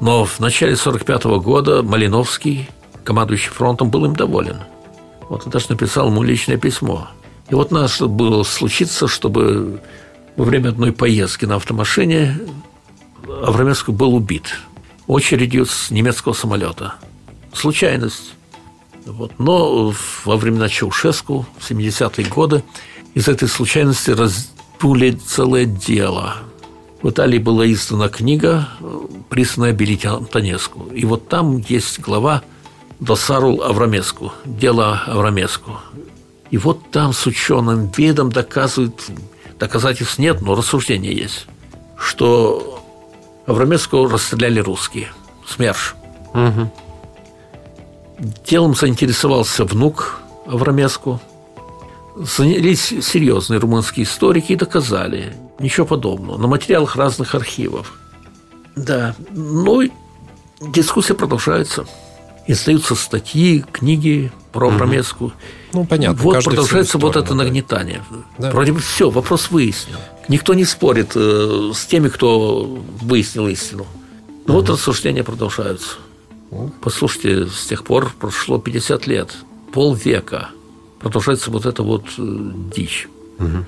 Но 0.00 0.24
в 0.24 0.40
начале 0.40 0.72
1945 0.72 1.42
года 1.42 1.82
Малиновский, 1.82 2.68
командующий 3.04 3.50
фронтом, 3.50 3.90
был 3.90 4.04
им 4.04 4.16
доволен. 4.16 4.58
Вот 5.28 5.46
он 5.46 5.52
даже 5.52 5.66
написал 5.68 6.08
ему 6.08 6.22
личное 6.22 6.56
письмо. 6.56 7.08
И 7.48 7.54
вот 7.54 7.70
нас 7.70 8.00
было 8.00 8.42
случиться, 8.42 9.06
чтобы 9.06 9.80
во 10.36 10.44
время 10.44 10.70
одной 10.70 10.92
поездки 10.92 11.44
на 11.44 11.56
автомашине 11.56 12.38
Аврамеску 13.42 13.92
был 13.92 14.14
убит 14.14 14.56
очередью 15.06 15.66
с 15.66 15.90
немецкого 15.90 16.32
самолета. 16.32 16.94
Случайность. 17.52 18.34
Вот. 19.04 19.38
Но 19.38 19.94
во 20.24 20.36
времена 20.36 20.68
Чаушеску, 20.68 21.46
в 21.58 21.70
70-е 21.70 22.26
годы, 22.28 22.62
из 23.14 23.28
этой 23.28 23.48
случайности 23.48 24.10
раздули 24.10 25.12
целое 25.12 25.64
дело– 25.64 26.36
в 27.02 27.10
Италии 27.10 27.38
была 27.38 27.70
издана 27.70 28.08
книга, 28.08 28.68
присланная 29.28 29.72
Белите 29.72 30.08
Антонеску. 30.08 30.88
И 30.92 31.04
вот 31.04 31.28
там 31.28 31.58
есть 31.58 32.00
глава 32.00 32.42
«Досарул 33.00 33.62
Аврамеску», 33.62 34.32
«Дело 34.44 35.02
Аврамеску». 35.06 35.78
И 36.50 36.58
вот 36.58 36.90
там 36.90 37.12
с 37.12 37.26
ученым 37.26 37.92
видом 37.96 38.32
доказывают, 38.32 39.04
доказательств 39.58 40.18
нет, 40.18 40.40
но 40.40 40.54
рассуждение 40.54 41.14
есть, 41.14 41.46
что 41.98 42.75
Аврамеску 43.46 44.06
расстреляли 44.06 44.60
русские. 44.60 45.08
СМЕРШ. 45.46 45.94
Угу. 46.34 46.72
Делом 48.46 48.74
заинтересовался 48.74 49.64
внук 49.64 50.20
Аврамеску. 50.46 51.20
Занялись 52.16 52.94
серьезные 53.02 53.60
румынские 53.60 54.04
историки 54.04 54.52
и 54.52 54.56
доказали– 54.56 55.34
Ничего 55.58 55.86
подобного. 55.86 56.36
На 56.38 56.46
материалах 56.46 56.96
разных 56.96 57.34
архивов. 57.34 57.94
Да. 58.74 59.14
Ну, 59.30 59.82
дискуссия 60.60 61.14
продолжается. 61.14 61.86
Издаются 62.46 62.94
статьи, 62.94 63.64
книги 63.72 64.30
про 64.52 64.68
угу. 64.68 65.32
Ну, 65.72 65.84
понятно. 65.84 66.22
Вот 66.22 66.44
продолжается 66.44 66.98
вот 66.98 67.16
это 67.16 67.34
нагнетание. 67.34 68.02
Да. 68.38 68.50
Вроде 68.50 68.72
бы 68.72 68.80
все, 68.80 69.10
вопрос 69.10 69.50
выяснен. 69.50 69.96
Никто 70.28 70.54
не 70.54 70.64
спорит 70.64 71.12
э, 71.14 71.70
с 71.74 71.86
теми, 71.86 72.08
кто 72.08 72.64
выяснил 73.00 73.46
истину. 73.48 73.86
Но 74.46 74.54
угу. 74.54 74.60
вот 74.60 74.70
рассуждения 74.70 75.24
продолжаются. 75.24 75.96
Послушайте, 76.80 77.46
с 77.46 77.66
тех 77.66 77.84
пор 77.84 78.12
прошло 78.18 78.58
50 78.58 79.06
лет, 79.06 79.36
полвека. 79.72 80.50
Продолжается 81.00 81.50
вот 81.50 81.66
эта 81.66 81.82
вот 81.82 82.04
э, 82.18 82.50
дичь. 82.74 83.08
Угу 83.38 83.64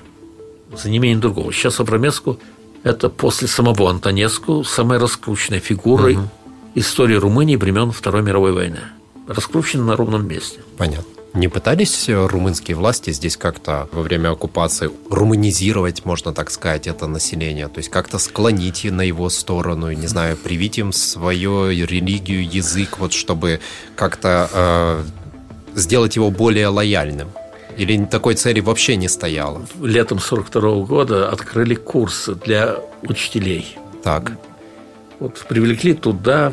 за 0.75 0.89
неимением 0.89 1.19
другого. 1.19 1.51
Сейчас 1.51 1.79
Абрамеску– 1.79 2.39
это 2.83 3.09
после 3.09 3.47
самого 3.47 3.89
Антонеску 3.89 4.63
самая 4.63 4.99
раскрученная 4.99 5.59
фигура 5.59 6.11
угу. 6.11 6.29
истории 6.75 7.15
Румынии 7.15 7.55
времен 7.55 7.91
Второй 7.91 8.21
мировой 8.21 8.53
войны. 8.53 8.79
Раскручена 9.27 9.83
на 9.83 9.95
ровном 9.95 10.27
месте. 10.27 10.59
Понятно. 10.77 11.18
Не 11.33 11.47
пытались 11.47 12.09
румынские 12.09 12.75
власти 12.75 13.11
здесь 13.11 13.37
как-то 13.37 13.87
во 13.91 14.01
время 14.01 14.31
оккупации 14.31 14.89
румынизировать, 15.09 16.03
можно 16.03 16.33
так 16.33 16.49
сказать, 16.49 16.87
это 16.87 17.07
население? 17.07 17.67
То 17.67 17.77
есть 17.77 17.89
как-то 17.89 18.17
склонить 18.17 18.83
на 18.85 19.01
его 19.01 19.29
сторону, 19.29 19.91
не 19.91 20.07
знаю, 20.07 20.37
привить 20.37 20.79
им 20.79 20.91
свою 20.91 21.69
религию, 21.69 22.49
язык, 22.49 22.97
вот 22.97 23.13
чтобы 23.13 23.59
как-то 23.95 24.49
э, 24.51 25.03
сделать 25.75 26.15
его 26.15 26.31
более 26.31 26.67
лояльным? 26.67 27.29
Или 27.77 28.03
такой 28.05 28.33
цели 28.35 28.59
вообще 28.59 28.95
не 28.95 29.07
стояло? 29.07 29.65
Летом 29.81 30.19
42 30.19 30.85
года 30.85 31.29
открыли 31.29 31.75
курсы 31.75 32.35
для 32.35 32.79
учителей. 33.03 33.77
Так. 34.03 34.33
Вот 35.19 35.45
привлекли 35.47 35.93
туда 35.93 36.51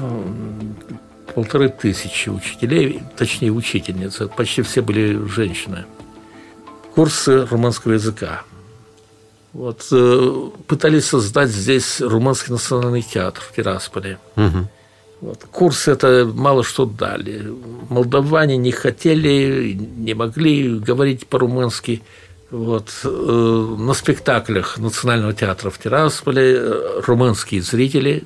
полторы 1.36 1.68
тысячи 1.68 2.30
учителей, 2.30 3.02
точнее 3.14 3.52
учительниц. 3.52 4.22
Почти 4.34 4.62
все 4.62 4.80
были 4.80 5.22
женщины. 5.28 5.84
Курсы 6.94 7.44
румынского 7.44 7.92
языка. 7.92 8.42
Вот, 9.52 9.86
э, 9.92 10.50
пытались 10.66 11.04
создать 11.04 11.50
здесь 11.50 12.00
румынский 12.00 12.52
национальный 12.52 13.02
театр 13.02 13.42
в 13.46 13.54
Тирасполе. 13.54 14.18
Угу. 14.36 14.68
Вот. 15.20 15.44
Курсы 15.52 15.90
это 15.90 16.26
мало 16.34 16.64
что 16.64 16.86
дали. 16.86 17.52
Молдаване 17.90 18.56
не 18.56 18.72
хотели, 18.72 19.72
не 19.74 20.14
могли 20.14 20.78
говорить 20.78 21.26
по-румынски. 21.26 22.02
Вот. 22.50 22.88
Э, 23.04 23.76
на 23.78 23.92
спектаклях 23.92 24.78
Национального 24.78 25.34
театра 25.34 25.68
в 25.68 25.78
Тирасполе 25.78 26.56
э, 26.56 27.00
румынские 27.06 27.60
зрители, 27.60 28.24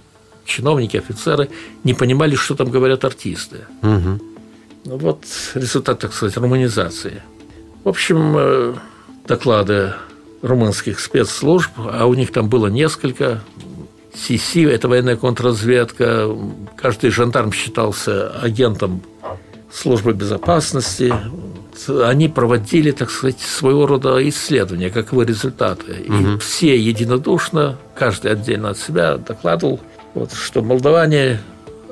чиновники, 0.51 0.97
офицеры 0.97 1.49
не 1.85 1.95
понимали, 1.95 2.35
что 2.35 2.55
там 2.55 2.71
говорят 2.71 3.05
артисты. 3.05 3.59
Угу. 3.83 4.21
Вот 4.97 5.25
результат, 5.55 6.01
так 6.01 6.13
сказать, 6.13 6.37
руманизации. 6.37 7.23
В 7.85 7.89
общем, 7.89 8.35
э, 8.37 8.75
доклады 9.27 9.95
румынских 10.43 11.01
спецслужб, 11.01 11.71
а 11.77 12.07
у 12.07 12.15
них 12.15 12.33
там 12.33 12.49
было 12.49 12.67
несколько, 12.69 13.43
СИСИ– 14.15 14.65
это 14.71 14.89
военная 14.89 15.17
контрразведка. 15.17 16.29
Каждый 16.77 17.11
жандарм 17.11 17.53
считался 17.53 18.31
агентом 18.41 19.03
службы 19.73 20.13
безопасности. 20.13 21.13
Они 21.89 22.29
проводили, 22.29 22.91
так 22.91 23.11
сказать, 23.11 23.39
своего 23.41 23.87
рода 23.87 24.29
исследования, 24.29 24.91
каковы 24.91 25.25
результаты. 25.25 25.93
И 26.05 26.11
угу. 26.11 26.39
все 26.39 26.77
единодушно, 26.77 27.79
каждый 27.95 28.33
отдельно 28.33 28.71
от 28.71 28.79
себя 28.79 29.17
докладывал, 29.17 29.81
вот, 30.15 30.33
что 30.33 30.63
молдаване 30.63 31.41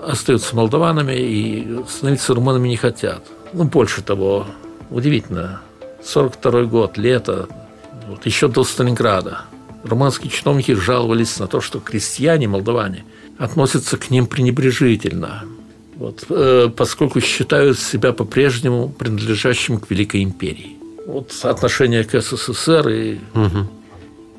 остаются 0.02 0.54
молдаванами 0.56 1.14
и 1.14 1.80
становиться 1.88 2.34
румынами 2.34 2.68
не 2.68 2.76
хотят. 2.76 3.24
Ну, 3.52 3.64
больше 3.64 4.02
того, 4.02 4.46
удивительно, 4.90 5.60
42 6.04 6.64
год, 6.64 6.98
лето, 6.98 7.48
вот, 8.08 8.26
еще 8.26 8.48
до 8.48 8.64
Сталинграда– 8.64 9.42
Румынские 9.84 10.30
чиновники 10.30 10.74
жаловались 10.74 11.38
на 11.38 11.46
то, 11.46 11.60
что 11.60 11.80
крестьяне, 11.80 12.48
молдаване, 12.48 13.04
относятся 13.38 13.96
к 13.96 14.10
ним 14.10 14.26
пренебрежительно, 14.26 15.44
вот, 15.96 16.24
э, 16.28 16.68
поскольку 16.76 17.20
считают 17.20 17.78
себя 17.78 18.12
по-прежнему 18.12 18.88
принадлежащими 18.88 19.76
к 19.76 19.88
Великой 19.90 20.24
империи. 20.24 20.76
Вот 21.06 21.32
отношение 21.42 22.04
к 22.04 22.20
СССР 22.20 22.88
и... 22.88 23.18
Угу. 23.34 23.68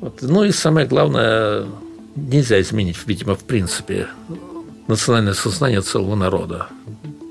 Вот, 0.02 0.22
ну 0.22 0.44
и 0.44 0.52
самое 0.52 0.88
главное, 0.88 1.66
нельзя 2.16 2.60
изменить, 2.62 2.98
видимо, 3.06 3.36
в 3.36 3.44
принципе, 3.44 4.08
национальное 4.88 5.34
сознание 5.34 5.82
целого 5.82 6.16
народа 6.16 6.68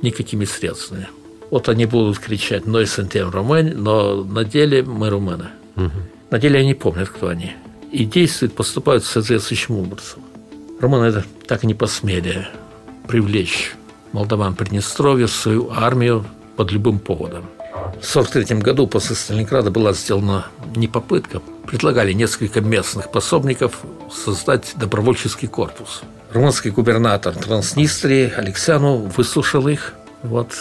никакими 0.02 0.44
средствами. 0.44 1.08
Вот 1.50 1.68
они 1.68 1.86
будут 1.86 2.18
кричать 2.18 2.66
«Ной 2.66 2.86
сантем 2.86 3.30
румын», 3.30 3.82
но 3.82 4.22
на 4.22 4.44
деле 4.44 4.82
мы 4.82 5.08
румыны. 5.10 5.48
Угу. 5.76 5.90
На 6.30 6.38
деле 6.38 6.60
они 6.60 6.74
помнят, 6.74 7.08
кто 7.08 7.28
они 7.28 7.52
и 7.90 8.04
действуют, 8.04 8.54
поступают 8.54 9.04
соответствующим 9.04 9.76
образом. 9.76 10.22
Романы 10.80 11.06
это 11.06 11.24
так 11.46 11.64
и 11.64 11.66
не 11.66 11.74
посмели 11.74 12.46
привлечь 13.06 13.74
молдаван 14.12 14.54
Приднестровья 14.54 15.26
в 15.26 15.32
свою 15.32 15.70
армию 15.70 16.24
под 16.56 16.70
любым 16.72 16.98
поводом. 16.98 17.44
В 18.00 18.16
1943 18.16 18.58
году 18.58 18.86
после 18.86 19.16
Сталинграда 19.16 19.70
была 19.70 19.92
сделана 19.92 20.46
не 20.76 20.88
попытка, 20.88 21.40
предлагали 21.66 22.12
несколько 22.12 22.60
местных 22.60 23.10
пособников 23.10 23.80
создать 24.10 24.72
добровольческий 24.76 25.48
корпус. 25.48 26.02
Румынский 26.32 26.70
губернатор 26.70 27.34
Транснистрии 27.34 28.32
Алексяну 28.36 28.96
выслушал 29.16 29.66
их. 29.68 29.94
Вот 30.22 30.52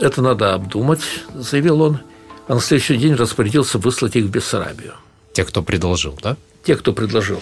это 0.00 0.22
надо 0.22 0.54
обдумать, 0.54 1.02
заявил 1.34 1.80
он. 1.82 2.00
А 2.46 2.54
на 2.54 2.60
следующий 2.60 2.96
день 2.96 3.14
распорядился 3.14 3.78
выслать 3.78 4.16
их 4.16 4.24
в 4.24 4.30
Бессарабию. 4.30 4.94
Те, 5.32 5.44
кто 5.44 5.62
предложил, 5.62 6.18
да? 6.22 6.36
Те, 6.62 6.76
кто 6.76 6.92
предложил. 6.92 7.40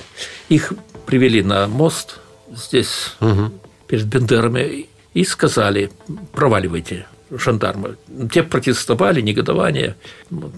Их 0.48 0.72
привели 1.06 1.42
на 1.42 1.66
мост 1.66 2.18
здесь, 2.50 3.14
угу. 3.20 3.52
перед 3.86 4.06
Бендерами, 4.06 4.86
и 5.14 5.24
сказали, 5.24 5.90
проваливайте, 6.32 7.06
жандармы. 7.38 7.96
Те 8.32 8.42
протестовали, 8.42 9.20
негодование. 9.20 9.96
Вот. 10.30 10.52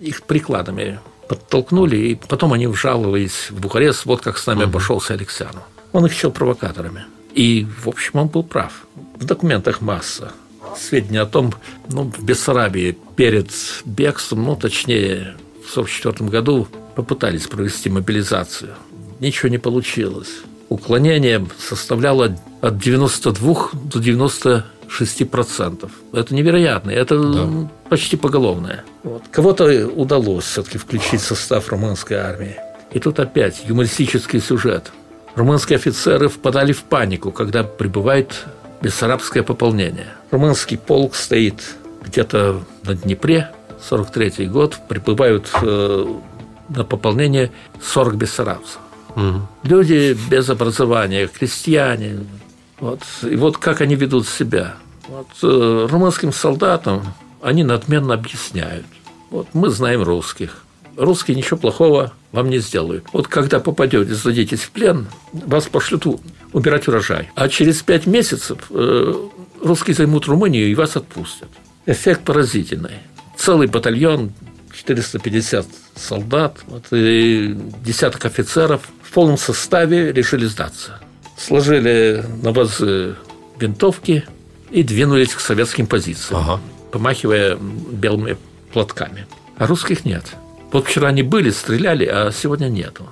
Их 0.00 0.22
прикладами 0.22 1.00
подтолкнули, 1.28 1.96
и 1.96 2.14
потом 2.14 2.52
они 2.52 2.66
вжаловались 2.66 3.50
в 3.50 3.60
Бухарест, 3.60 4.04
вот 4.04 4.20
как 4.20 4.38
с 4.38 4.46
нами 4.46 4.64
обошелся 4.64 5.14
Александров. 5.14 5.62
Он 5.92 6.06
их 6.06 6.12
счел 6.12 6.30
провокаторами. 6.30 7.04
И, 7.34 7.66
в 7.82 7.88
общем, 7.88 8.20
он 8.20 8.28
был 8.28 8.42
прав. 8.42 8.86
В 9.16 9.24
документах 9.24 9.80
масса 9.80 10.32
сведения 10.76 11.20
о 11.20 11.26
том, 11.26 11.52
ну, 11.88 12.10
в 12.10 12.22
Бессарабии 12.22 12.96
перед 13.16 13.50
бегством, 13.84 14.44
ну, 14.44 14.56
точнее, 14.56 15.34
в 15.64 15.70
1944 15.72 16.30
году 16.30 16.68
попытались 16.94 17.46
провести 17.46 17.90
мобилизацию. 17.90 18.74
Ничего 19.20 19.48
не 19.48 19.58
получилось. 19.58 20.30
Уклонение 20.68 21.46
составляло 21.58 22.36
от 22.60 22.78
92 22.78 23.70
до 23.72 23.98
90 24.00 24.64
6%. 25.00 25.90
Это 26.12 26.34
невероятно. 26.34 26.90
Это 26.90 27.18
да. 27.18 27.68
почти 27.88 28.16
поголовное. 28.16 28.84
Вот. 29.02 29.22
Кого-то 29.30 29.88
удалось 29.88 30.44
все-таки 30.44 30.78
включить 30.78 31.20
в 31.20 31.24
состав 31.24 31.68
румынской 31.70 32.16
армии. 32.16 32.56
И 32.92 32.98
тут 33.00 33.18
опять 33.18 33.62
юмористический 33.66 34.40
сюжет. 34.40 34.92
Румынские 35.34 35.76
офицеры 35.76 36.28
впадали 36.28 36.72
в 36.72 36.84
панику, 36.84 37.32
когда 37.32 37.64
прибывает 37.64 38.44
бессарабское 38.80 39.42
пополнение. 39.42 40.08
Румынский 40.30 40.78
полк 40.78 41.16
стоит 41.16 41.76
где-то 42.04 42.62
на 42.84 42.94
Днепре, 42.94 43.50
43 43.88 44.46
год, 44.46 44.78
прибывают 44.88 45.50
э, 45.60 46.06
на 46.68 46.84
пополнение 46.84 47.50
40 47.82 48.16
бессарабцев. 48.16 48.78
Угу. 49.16 49.48
Люди 49.64 50.16
без 50.30 50.48
образования, 50.50 51.26
крестьяне, 51.26 52.18
вот. 52.84 53.00
И 53.22 53.34
вот 53.36 53.56
как 53.56 53.80
они 53.80 53.94
ведут 53.94 54.28
себя. 54.28 54.74
Вот, 55.08 55.28
э, 55.42 55.86
румынским 55.90 56.34
солдатам 56.34 57.14
они 57.40 57.64
надменно 57.64 58.12
объясняют. 58.12 58.84
Вот 59.30 59.48
мы 59.54 59.70
знаем 59.70 60.02
русских. 60.02 60.64
Русские 60.94 61.34
ничего 61.34 61.56
плохого 61.56 62.12
вам 62.30 62.50
не 62.50 62.58
сделают. 62.58 63.06
Вот 63.14 63.26
когда 63.26 63.58
попадете, 63.58 64.14
сдадитесь 64.14 64.60
в 64.60 64.70
плен, 64.70 65.06
вас 65.32 65.64
пошлют 65.64 66.04
убирать 66.52 66.86
урожай. 66.86 67.30
А 67.34 67.48
через 67.48 67.80
пять 67.80 68.04
месяцев 68.04 68.58
э, 68.68 69.14
русские 69.62 69.94
займут 69.94 70.26
Румынию 70.26 70.70
и 70.70 70.74
вас 70.74 70.94
отпустят. 70.94 71.48
Эффект 71.86 72.24
поразительный. 72.24 72.98
Целый 73.34 73.66
батальон, 73.66 74.34
450 74.74 75.66
солдат 75.96 76.58
вот, 76.66 76.84
и 76.90 77.56
десяток 77.82 78.26
офицеров 78.26 78.82
в 79.02 79.10
полном 79.10 79.38
составе 79.38 80.12
решили 80.12 80.44
сдаться. 80.44 81.00
Сложили 81.36 82.24
на 82.42 82.52
вазы 82.52 83.16
винтовки 83.58 84.24
и 84.70 84.82
двинулись 84.82 85.34
к 85.34 85.40
советским 85.40 85.86
позициям, 85.86 86.40
ага. 86.40 86.60
помахивая 86.90 87.56
белыми 87.56 88.36
платками. 88.72 89.26
А 89.56 89.66
русских 89.66 90.04
нет. 90.04 90.24
Вот 90.72 90.86
вчера 90.86 91.08
они 91.08 91.22
были, 91.22 91.50
стреляли, 91.50 92.04
а 92.04 92.30
сегодня 92.32 92.68
нету. 92.68 93.08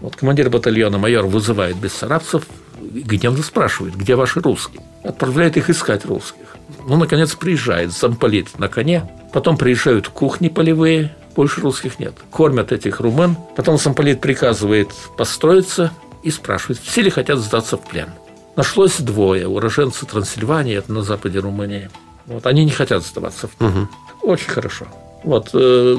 Вот 0.00 0.16
командир 0.16 0.50
батальона 0.50 0.98
майор 0.98 1.26
вызывает 1.26 1.76
бессарабцев, 1.76 2.44
гневно 2.80 3.42
спрашивает, 3.42 3.94
где 3.94 4.16
ваши 4.16 4.40
русские. 4.40 4.82
Отправляет 5.04 5.56
их 5.56 5.70
искать 5.70 6.04
русских. 6.04 6.56
Ну, 6.86 6.96
наконец, 6.96 7.34
приезжает 7.34 7.92
замполит 7.92 8.58
на 8.58 8.68
коне. 8.68 9.08
Потом 9.32 9.56
приезжают 9.56 10.08
кухни 10.08 10.48
полевые, 10.48 11.14
больше 11.36 11.60
русских 11.60 11.98
нет. 11.98 12.14
Кормят 12.30 12.72
этих 12.72 13.00
румын. 13.00 13.36
Потом 13.56 13.78
замполит 13.78 14.20
приказывает 14.20 14.88
построиться 15.16 15.92
и 16.22 16.30
спрашивает, 16.30 16.80
все 16.80 17.02
ли 17.02 17.10
хотят 17.10 17.38
сдаться 17.38 17.76
в 17.76 17.86
плен. 17.86 18.10
Нашлось 18.56 18.98
двое, 18.98 19.48
уроженцы 19.48 20.06
Трансильвании, 20.06 20.76
это 20.76 20.92
на 20.92 21.02
западе 21.02 21.38
Румынии. 21.38 21.90
Вот, 22.26 22.46
они 22.46 22.64
не 22.64 22.70
хотят 22.70 23.04
сдаваться 23.04 23.48
в 23.48 23.52
плен. 23.52 23.70
Угу. 23.70 23.88
Очень 24.22 24.50
хорошо. 24.50 24.86
Вот, 25.24 25.50
э, 25.54 25.96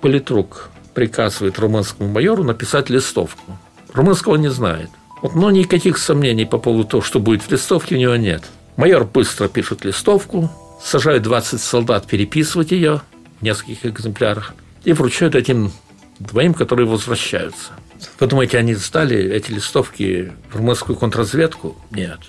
политрук 0.00 0.70
приказывает 0.94 1.58
румынскому 1.58 2.10
майору 2.10 2.44
написать 2.44 2.90
листовку. 2.90 3.58
Румынского 3.92 4.36
не 4.36 4.48
знает. 4.48 4.90
Вот, 5.20 5.34
но 5.34 5.50
никаких 5.50 5.98
сомнений 5.98 6.44
по 6.44 6.58
поводу 6.58 6.84
того, 6.84 7.02
что 7.02 7.20
будет 7.20 7.42
в 7.42 7.50
листовке, 7.50 7.94
у 7.94 7.98
него 7.98 8.16
нет. 8.16 8.44
Майор 8.76 9.04
быстро 9.04 9.48
пишет 9.48 9.84
листовку, 9.84 10.50
сажает 10.82 11.22
20 11.22 11.60
солдат 11.60 12.06
переписывать 12.06 12.72
ее 12.72 13.02
в 13.40 13.42
нескольких 13.42 13.86
экземплярах 13.86 14.54
и 14.84 14.92
вручают 14.92 15.34
этим 15.34 15.72
двоим, 16.18 16.54
которые 16.54 16.86
возвращаются. 16.86 17.72
Вы 18.18 18.26
думаете, 18.26 18.58
они 18.58 18.74
сдали 18.74 19.18
эти 19.18 19.50
листовки 19.50 20.32
в 20.50 20.56
румынскую 20.56 20.96
контрразведку? 20.96 21.76
Нет. 21.90 22.20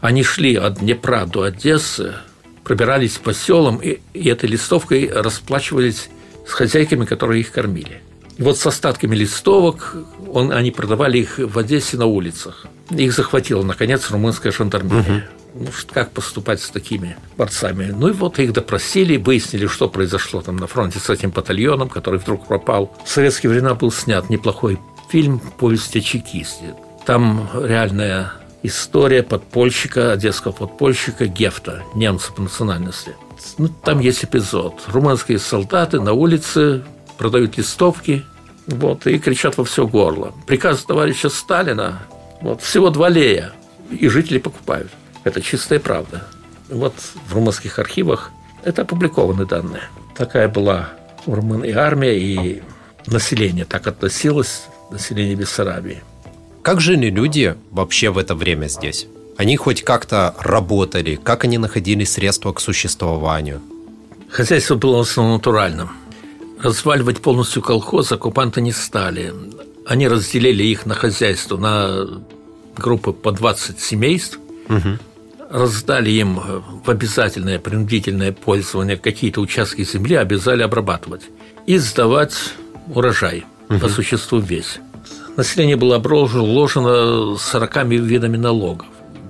Они 0.00 0.22
шли 0.22 0.56
от 0.56 0.80
Днепра 0.80 1.26
до 1.26 1.44
Одессы, 1.44 2.14
пробирались 2.62 3.18
по 3.18 3.32
селам 3.32 3.78
и, 3.78 4.00
и 4.12 4.28
этой 4.28 4.48
листовкой 4.48 5.10
расплачивались 5.10 6.08
с 6.46 6.52
хозяйками, 6.52 7.04
которые 7.04 7.40
их 7.40 7.52
кормили. 7.52 8.02
И 8.36 8.42
вот 8.42 8.58
с 8.58 8.66
остатками 8.66 9.14
листовок 9.14 9.96
он, 10.28 10.52
они 10.52 10.70
продавали 10.70 11.18
их 11.18 11.38
в 11.38 11.58
Одессе 11.58 11.96
на 11.96 12.06
улицах. 12.06 12.66
Их 12.90 13.12
захватила, 13.12 13.62
наконец, 13.62 14.10
румынская 14.10 14.52
жандармерия. 14.52 15.28
Угу. 15.54 15.64
Ну, 15.66 15.68
как 15.92 16.10
поступать 16.10 16.60
с 16.60 16.68
такими 16.68 17.16
борцами? 17.36 17.94
Ну 17.96 18.08
и 18.08 18.12
вот 18.12 18.40
их 18.40 18.52
допросили, 18.52 19.16
выяснили, 19.16 19.68
что 19.68 19.88
произошло 19.88 20.42
там 20.42 20.56
на 20.56 20.66
фронте 20.66 20.98
с 20.98 21.08
этим 21.08 21.30
батальоном, 21.30 21.88
который 21.88 22.18
вдруг 22.18 22.48
пропал. 22.48 22.96
В 23.04 23.08
советские 23.08 23.50
времена 23.50 23.74
был 23.74 23.92
снят 23.92 24.28
неплохой 24.28 24.80
фильм 25.14 25.38
«Повесть 25.38 25.94
о 25.94 26.00
чекисте». 26.00 26.74
Там 27.06 27.48
реальная 27.54 28.32
история 28.64 29.22
подпольщика, 29.22 30.10
одесского 30.10 30.50
подпольщика 30.50 31.28
Гефта, 31.28 31.84
немца 31.94 32.32
по 32.32 32.42
национальности. 32.42 33.14
Ну, 33.56 33.68
там 33.68 34.00
есть 34.00 34.24
эпизод. 34.24 34.74
Румынские 34.88 35.38
солдаты 35.38 36.00
на 36.00 36.14
улице 36.14 36.82
продают 37.16 37.56
листовки 37.56 38.24
вот, 38.66 39.06
и 39.06 39.20
кричат 39.20 39.56
во 39.56 39.64
все 39.64 39.86
горло. 39.86 40.34
Приказ 40.48 40.82
товарища 40.82 41.28
Сталина, 41.28 42.02
вот, 42.40 42.60
всего 42.60 42.90
два 42.90 43.08
лея, 43.08 43.52
и 43.90 44.08
жители 44.08 44.38
покупают. 44.38 44.90
Это 45.22 45.40
чистая 45.40 45.78
правда. 45.78 46.26
Вот 46.68 46.94
в 47.28 47.34
румынских 47.34 47.78
архивах 47.78 48.32
это 48.64 48.82
опубликованы 48.82 49.46
данные. 49.46 49.84
Такая 50.16 50.48
была 50.48 50.88
у 51.24 51.36
румын 51.36 51.62
и 51.62 51.70
армия, 51.70 52.18
и 52.18 52.64
население 53.06 53.64
так 53.64 53.86
относилось, 53.86 54.64
население 54.90 55.34
Бессарабии. 55.34 56.02
Как 56.62 56.80
жили 56.80 57.10
люди 57.10 57.56
вообще 57.70 58.10
в 58.10 58.18
это 58.18 58.34
время 58.34 58.68
здесь? 58.68 59.06
Они 59.36 59.56
хоть 59.56 59.82
как-то 59.82 60.34
работали? 60.38 61.16
Как 61.16 61.44
они 61.44 61.58
находили 61.58 62.04
средства 62.04 62.52
к 62.52 62.60
существованию? 62.60 63.60
Хозяйство 64.30 64.74
было 64.76 64.98
в 64.98 65.00
основном 65.00 65.36
натуральным. 65.36 65.90
Разваливать 66.60 67.20
полностью 67.20 67.62
колхоз 67.62 68.12
оккупанты 68.12 68.60
не 68.60 68.72
стали. 68.72 69.34
Они 69.86 70.08
разделили 70.08 70.62
их 70.62 70.86
на 70.86 70.94
хозяйство, 70.94 71.56
на 71.56 72.22
группы 72.76 73.12
по 73.12 73.32
20 73.32 73.78
семейств, 73.80 74.38
угу. 74.68 74.98
раздали 75.50 76.10
им 76.10 76.40
в 76.84 76.90
обязательное 76.90 77.58
принудительное 77.58 78.32
пользование 78.32 78.96
какие-то 78.96 79.40
участки 79.40 79.84
земли, 79.84 80.16
обязали 80.16 80.62
обрабатывать 80.62 81.22
и 81.66 81.78
сдавать 81.78 82.34
урожай, 82.88 83.44
угу. 83.68 83.78
по 83.78 83.88
существу 83.88 84.38
весь. 84.38 84.80
Население 85.36 85.76
было 85.76 85.96
обложено 85.96 87.36
40 87.36 87.84
видами 87.84 88.36
налогов 88.36 88.86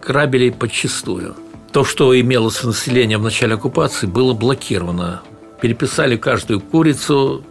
грабили 0.07 0.51
подчистую. 0.51 1.35
То, 1.73 1.85
что 1.85 2.19
имелось 2.19 2.63
в 2.63 2.67
населении 2.67 3.17
в 3.17 3.23
начале 3.23 3.55
оккупации, 3.55 4.07
было 4.07 4.33
блокировано. 4.33 5.23
Переписали 5.61 6.17
каждую 6.17 6.61
курицу, 6.61 7.45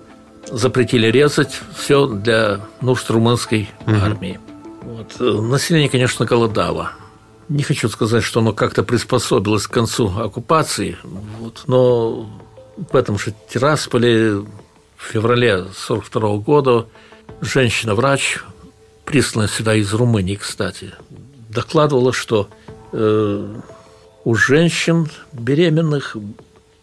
запретили 0.50 1.08
резать, 1.08 1.60
все 1.76 2.08
для 2.08 2.62
нужд 2.82 3.10
румынской 3.10 3.70
угу. 3.86 3.96
армии. 3.96 4.40
Вот. 4.82 5.20
Население, 5.20 5.90
конечно, 5.90 6.26
голодало. 6.26 6.92
Не 7.50 7.64
хочу 7.64 7.90
сказать, 7.90 8.24
что 8.24 8.40
оно 8.40 8.54
как-то 8.54 8.84
приспособилось 8.84 9.68
к 9.68 9.72
концу 9.72 10.08
оккупации, 10.18 10.98
вот, 11.40 11.64
но 11.68 12.30
в 12.78 12.96
этом 12.96 13.20
же 13.20 13.34
Тирасполе 13.50 14.46
в 15.04 15.12
феврале 15.12 15.54
1942 15.54 16.38
года 16.38 16.86
женщина-врач, 17.42 18.40
присланная 19.06 19.48
сюда 19.48 19.76
из 19.76 19.94
Румынии, 19.94 20.36
кстати, 20.36 20.94
докладывала, 21.50 22.14
что 22.14 22.48
э, 22.94 23.48
у 24.24 24.36
женщин 24.36 25.10
беременных 25.34 26.16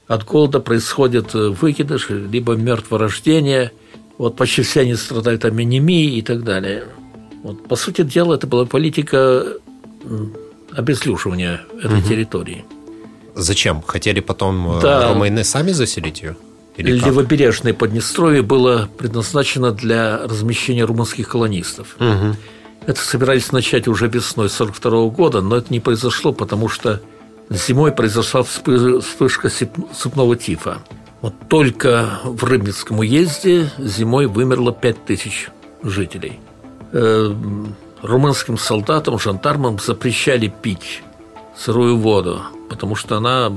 от 0.06 0.24
голода 0.24 0.61
происходит 0.61 1.35
э, 1.35 1.48
выкидыш, 1.48 2.11
либо 2.11 2.54
мертворождение. 2.54 3.72
Вот 4.18 4.37
почти 4.37 4.62
все 4.62 4.80
они 4.80 4.94
страдают 4.96 5.44
анемией 5.44 6.18
и 6.18 6.22
так 6.22 6.44
далее. 6.44 6.85
Вот, 7.42 7.66
по 7.68 7.76
сути 7.76 8.02
дела, 8.02 8.35
это 8.35 8.46
была 8.46 8.66
политика 8.66 9.46
обезлюживания 10.72 11.62
этой 11.83 12.00
угу. 12.00 12.09
территории. 12.09 12.64
Зачем? 13.35 13.83
Хотели 13.83 14.20
потом 14.20 14.78
э, 14.78 14.83
да. 14.83 15.09
румыны 15.09 15.42
сами 15.42 15.72
заселить 15.72 16.20
ее? 16.20 16.37
Или 16.76 16.92
Левобережное 16.92 17.74
Поднестровье 17.74 18.42
было 18.42 18.88
предназначено 18.96 19.72
для 19.72 20.18
размещения 20.18 20.85
румынских 20.85 21.28
колонистов. 21.28 21.96
Угу. 21.98 22.37
Это 22.87 23.00
собирались 23.00 23.52
начать 23.52 23.88
уже 23.88 24.09
весной 24.09 24.48
42 24.48 25.09
года, 25.09 25.40
но 25.40 25.56
это 25.56 25.72
не 25.72 25.80
произошло, 25.80 26.33
потому 26.33 26.68
что 26.68 27.00
зимой 27.50 27.92
произошла 27.92 28.42
вспышка 28.42 29.50
сыпного 29.50 30.37
тифа. 30.37 30.78
Вот 31.20 31.35
только 31.48 32.20
в 32.24 32.42
Рыбницком 32.44 33.00
уезде 33.00 33.70
зимой 33.78 34.26
вымерло 34.26 34.72
5000 34.72 35.50
жителей. 35.83 36.40
Э, 36.92 37.35
румынским 38.02 38.56
солдатам, 38.56 39.18
жандармам 39.18 39.78
запрещали 39.78 40.52
пить 40.62 41.02
сырую 41.56 41.98
воду, 41.98 42.42
потому 42.70 42.94
что 42.94 43.18
она 43.18 43.52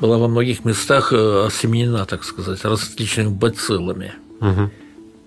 была 0.00 0.18
во 0.18 0.28
многих 0.28 0.64
местах 0.64 1.12
э, 1.12 1.46
осеменена, 1.46 2.06
так 2.06 2.24
сказать, 2.24 2.64
различными 2.64 3.28
бациллами. 3.28 4.14
Угу. 4.40 4.70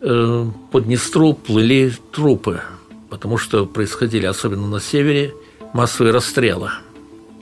э, 0.01 0.45
по 0.71 0.79
Днестру 0.79 1.33
плыли 1.33 1.93
трупы, 2.11 2.61
потому 3.09 3.37
что 3.37 3.67
происходили, 3.67 4.25
особенно 4.25 4.67
на 4.67 4.79
севере, 4.79 5.33
массовые 5.73 6.11
расстрелы. 6.11 6.71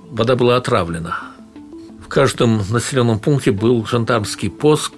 Вода 0.10 0.36
была 0.36 0.58
отравлена. 0.58 1.20
В 2.04 2.10
каждом 2.10 2.62
населенном 2.70 3.20
пункте 3.20 3.52
был 3.52 3.86
жандармский 3.86 4.50
пост. 4.50 4.94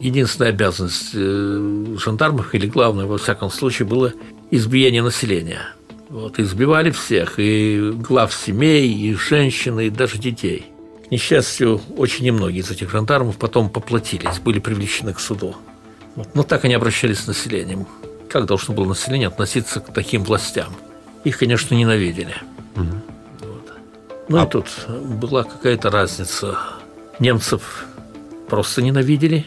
Единственная 0.00 0.50
обязанность 0.50 1.10
э, 1.14 1.96
жандармов, 1.98 2.54
или 2.54 2.66
главное, 2.66 3.06
во 3.06 3.18
всяком 3.18 3.50
случае, 3.50 3.86
было 3.86 4.12
избиение 4.50 5.02
населения. 5.02 5.60
Вот, 6.10 6.40
избивали 6.40 6.90
всех, 6.90 7.38
и 7.38 7.92
глав 7.92 8.34
семей, 8.34 8.92
и 8.92 9.14
женщин, 9.14 9.78
и 9.78 9.90
даже 9.90 10.18
детей. 10.18 10.73
К 11.06 11.10
несчастью, 11.10 11.80
очень 11.96 12.24
немногие 12.24 12.62
из 12.62 12.70
этих 12.70 12.90
жандармов 12.90 13.36
потом 13.36 13.68
поплатились, 13.68 14.38
были 14.38 14.58
привлечены 14.58 15.12
к 15.12 15.20
суду. 15.20 15.54
Вот. 16.16 16.34
Но 16.34 16.42
так 16.42 16.64
они 16.64 16.74
обращались 16.74 17.20
с 17.20 17.26
населением. 17.26 17.86
Как 18.30 18.46
должно 18.46 18.74
было 18.74 18.86
население 18.86 19.28
относиться 19.28 19.80
к 19.80 19.92
таким 19.92 20.24
властям? 20.24 20.74
Их, 21.24 21.38
конечно, 21.38 21.74
ненавидели. 21.74 22.34
Угу. 22.76 23.02
Вот. 23.40 23.72
Ну 24.28 24.38
а... 24.40 24.44
и 24.44 24.48
тут 24.48 24.66
была 24.88 25.44
какая-то 25.44 25.90
разница. 25.90 26.58
Немцев 27.18 27.86
просто 28.48 28.82
ненавидели, 28.82 29.44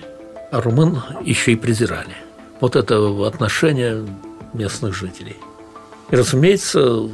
а 0.51 0.61
румын 0.61 1.01
еще 1.23 1.53
и 1.53 1.55
презирали. 1.55 2.15
Вот 2.61 2.75
это 2.75 3.27
отношение 3.27 4.07
местных 4.53 4.95
жителей. 4.95 5.37
И, 6.11 6.15
разумеется, 6.15 7.09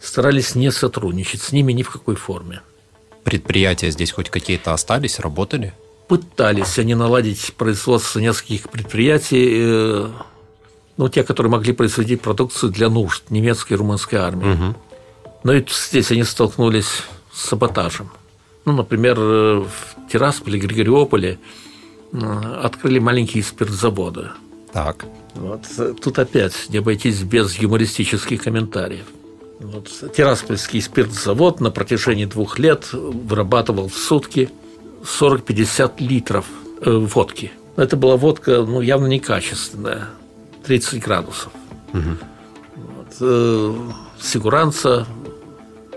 старались 0.00 0.54
не 0.54 0.70
сотрудничать 0.70 1.40
с 1.40 1.52
ними 1.52 1.72
ни 1.72 1.82
в 1.82 1.90
какой 1.90 2.16
форме. 2.16 2.60
Предприятия 3.24 3.90
здесь 3.90 4.12
хоть 4.12 4.28
какие-то 4.28 4.74
остались, 4.74 5.18
работали? 5.18 5.72
Пытались 6.08 6.78
они 6.78 6.94
наладить 6.94 7.54
производство 7.54 8.20
нескольких 8.20 8.68
предприятий, 8.68 9.48
э, 9.56 10.08
ну, 10.98 11.08
те, 11.08 11.24
которые 11.24 11.50
могли 11.50 11.72
производить 11.72 12.20
продукцию 12.20 12.70
для 12.70 12.90
нужд 12.90 13.30
немецкой 13.30 13.72
и 13.72 13.76
румынской 13.76 14.18
армии. 14.18 14.52
Угу. 14.52 14.74
Но 15.44 15.52
и 15.54 15.64
здесь 15.68 16.10
они 16.10 16.24
столкнулись 16.24 17.02
с 17.32 17.48
саботажем. 17.48 18.10
Ну, 18.66 18.72
например, 18.72 19.16
э, 19.18 19.64
в 19.64 20.10
Тирасполе, 20.12 20.58
Григориополе 20.58 21.38
э, 22.12 22.60
открыли 22.62 22.98
маленькие 22.98 23.42
спиртзаводы. 23.42 24.28
Так. 24.72 25.06
Вот. 25.34 25.62
Тут 26.02 26.18
опять 26.18 26.68
не 26.68 26.78
обойтись 26.78 27.22
без 27.22 27.56
юмористических 27.56 28.42
комментариев. 28.42 29.06
Вот. 29.60 29.88
Тираспольский 30.16 30.82
спиртзавод 30.82 31.60
на 31.60 31.70
протяжении 31.70 32.24
двух 32.24 32.58
лет 32.58 32.92
вырабатывал 32.92 33.88
в 33.88 33.96
сутки 33.96 34.50
40-50 35.02 35.92
литров 35.98 36.46
э, 36.80 36.90
водки. 36.90 37.52
Это 37.76 37.96
была 37.96 38.16
водка 38.16 38.62
ну, 38.62 38.80
явно 38.80 39.06
некачественная, 39.06 40.08
30 40.64 41.02
градусов. 41.02 41.52
Угу. 41.92 42.02
Вот. 42.76 43.16
Э, 43.20 43.74
Сигуранца, 44.20 45.06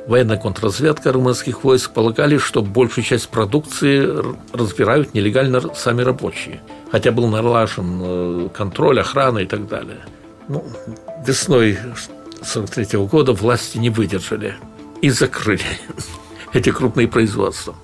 военная 0.08 0.38
контрразведка 0.38 1.12
румынских 1.12 1.64
войск 1.64 1.92
полагали, 1.94 2.38
что 2.38 2.62
большую 2.62 3.06
часть 3.06 3.30
продукции 3.30 4.08
разбирают 4.54 5.14
нелегально 5.14 5.62
сами 5.76 6.02
рабочие. 6.02 6.62
Хотя 6.92 7.12
был 7.12 7.28
налажен 7.28 8.02
э, 8.02 8.50
контроль, 8.54 9.00
охрана 9.00 9.40
и 9.40 9.46
так 9.46 9.68
далее. 9.68 10.00
Ну, 10.48 10.66
весной 11.26 11.78
1943 12.38 13.00
года 13.08 13.34
власти 13.34 13.78
не 13.78 13.90
выдержали 13.90 14.56
и 15.02 15.10
закрыли 15.10 15.64
эти 16.54 16.72
крупные 16.72 17.08
производства. 17.08 17.76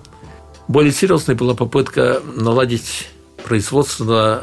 Более 0.68 0.92
серьезной 0.92 1.36
была 1.36 1.54
попытка 1.54 2.22
наладить 2.36 3.10
производство 3.44 4.06
на 4.06 4.42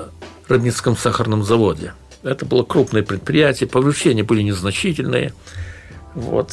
Рыбницком 0.49 0.97
сахарном 0.97 1.45
заводе. 1.45 1.95
Это 2.23 2.45
было 2.45 2.65
крупное 2.65 3.03
предприятие, 3.03 3.69
повышения 3.69 4.23
были 4.25 4.43
незначительные. 4.43 5.33
Вот. 6.15 6.53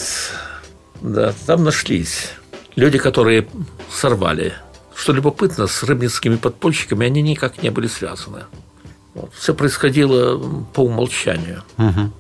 Да, 1.02 1.34
там 1.46 1.64
нашлись 1.64 2.32
люди, 2.76 2.98
которые 2.98 3.48
сорвали. 3.92 4.54
Что 4.96 5.14
любопытно, 5.14 5.68
с 5.68 5.84
рыбницкими 5.84 6.38
подпольщиками 6.38 7.06
они 7.06 7.22
никак 7.22 7.62
не 7.62 7.70
были 7.70 7.88
связаны. 7.88 8.44
Вот. 9.14 9.34
Все 9.34 9.54
происходило 9.54 10.38
по 10.74 10.82
умолчанию. 10.82 11.64
Угу. 11.78 12.12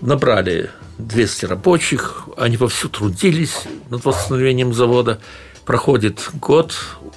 Набрали 0.00 0.70
200 0.98 1.46
рабочих, 1.46 2.24
они 2.36 2.56
вовсю 2.56 2.88
трудились 2.88 3.64
над 3.90 4.04
восстановлением 4.04 4.72
завода. 4.72 5.20
Проходит 5.66 6.30
год, 6.34 6.74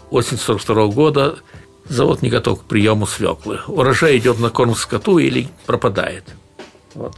осень 0.10 0.38
42 0.38 0.88
года, 0.88 1.40
завод 1.88 2.22
не 2.22 2.30
готов 2.30 2.62
к 2.62 2.66
приему 2.66 3.08
свеклы. 3.08 3.60
Урожай 3.68 4.18
идет 4.18 4.40
на 4.40 4.50
корм 4.50 4.76
скоту 4.76 5.18
или 5.18 5.48
пропадает. 5.66 6.26
Вот. 6.94 7.16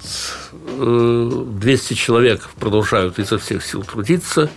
200 0.80 1.93
э, 1.93 1.95
человек 1.95 2.49
продолжают 2.60 3.19
изо 3.19 3.38
всех 3.38 3.65
сил 3.65 3.84
трудиться. 3.84 4.49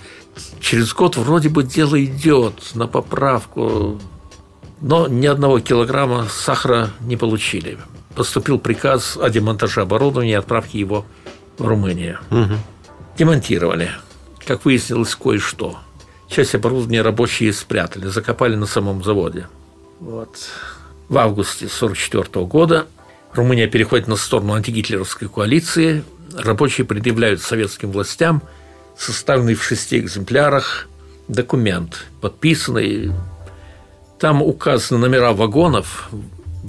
Через 0.60 0.92
год 0.92 1.16
вроде 1.16 1.48
бы 1.48 1.64
дело 1.64 2.02
идет 2.02 2.74
на 2.74 2.86
поправку, 2.86 3.98
но 4.80 5.08
ни 5.08 5.26
одного 5.26 5.58
килограмма 5.58 6.28
сахара 6.30 6.90
не 7.00 7.16
получили. 7.16 7.78
Поступил 8.18 8.58
приказ 8.58 9.16
о 9.16 9.30
демонтаже 9.30 9.80
оборудования 9.80 10.32
и 10.32 10.34
отправке 10.34 10.80
его 10.80 11.06
в 11.56 11.64
Румынию. 11.64 12.18
Угу. 12.32 12.54
Демонтировали. 13.16 13.90
Как 14.44 14.64
выяснилось, 14.64 15.14
кое-что. 15.14 15.78
Часть 16.28 16.56
оборудования 16.56 17.02
рабочие 17.02 17.52
спрятали, 17.52 18.08
закопали 18.08 18.56
на 18.56 18.66
самом 18.66 19.04
заводе. 19.04 19.46
Вот. 20.00 20.36
В 21.08 21.16
августе 21.16 21.66
1944 21.66 22.44
года 22.46 22.86
Румыния 23.34 23.68
переходит 23.68 24.08
на 24.08 24.16
сторону 24.16 24.54
антигитлеровской 24.54 25.28
коалиции. 25.28 26.02
Рабочие 26.36 26.84
предъявляют 26.84 27.40
советским 27.40 27.92
властям 27.92 28.42
составленный 28.96 29.54
в 29.54 29.62
шести 29.62 29.96
экземплярах 29.96 30.88
документ, 31.28 32.06
подписанный. 32.20 33.12
Там 34.18 34.42
указаны 34.42 34.98
номера 34.98 35.32
вагонов, 35.32 36.10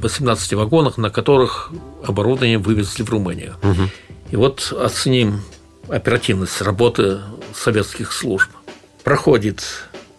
18 0.01 0.53
вагонах, 0.53 0.97
на 0.97 1.09
которых 1.09 1.71
оборудование 2.03 2.57
вывезли 2.57 3.03
в 3.03 3.09
Румынию. 3.09 3.55
Угу. 3.63 3.89
И 4.31 4.35
вот 4.35 4.73
оценим 4.77 5.41
оперативность 5.87 6.61
работы 6.61 7.19
советских 7.53 8.13
служб. 8.13 8.49
Проходит 9.03 9.63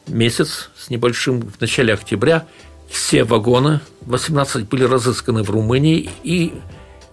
месяц 0.07 0.71
с 0.77 0.91
небольшим, 0.91 1.43
в 1.43 1.61
начале 1.61 1.95
октября 1.95 2.47
все 2.89 3.23
вагоны, 3.23 3.81
18 4.03 4.69
были 4.69 4.85
разысканы 4.85 5.43
в 5.45 5.51
Румынии 5.51 6.11
и 6.25 6.55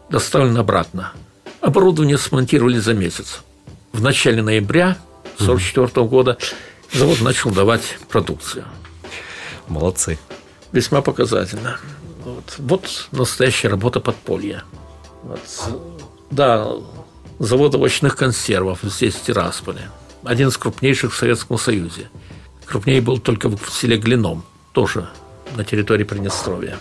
доставлены 0.09 0.57
обратно. 0.57 1.13
Оборудование 1.61 2.17
смонтировали 2.17 2.79
за 2.79 2.93
месяц. 2.93 3.41
В 3.93 4.01
начале 4.01 4.41
ноября 4.41 4.97
1944 5.35 6.07
года 6.07 6.37
завод 6.93 7.21
начал 7.21 7.51
давать 7.51 7.97
продукцию. 8.09 8.65
Молодцы. 9.67 10.17
Весьма 10.71 11.01
показательно. 11.01 11.79
Вот, 12.57 13.07
вот 13.11 13.19
настоящая 13.19 13.69
работа 13.69 13.99
подполья. 13.99 14.63
Вот. 15.23 15.39
Да, 16.31 16.71
завод 17.39 17.75
овощных 17.75 18.15
консервов 18.15 18.79
здесь, 18.83 19.15
в 19.15 19.23
Тирасполе. 19.23 19.89
Один 20.23 20.49
из 20.49 20.57
крупнейших 20.57 21.13
в 21.13 21.17
Советском 21.17 21.57
Союзе. 21.57 22.09
Крупнее 22.65 23.01
был 23.01 23.17
только 23.17 23.49
в 23.49 23.69
селе 23.71 23.97
Глином, 23.97 24.43
тоже 24.73 25.09
на 25.55 25.63
территории 25.63 26.03
Приднестровья. 26.03 26.77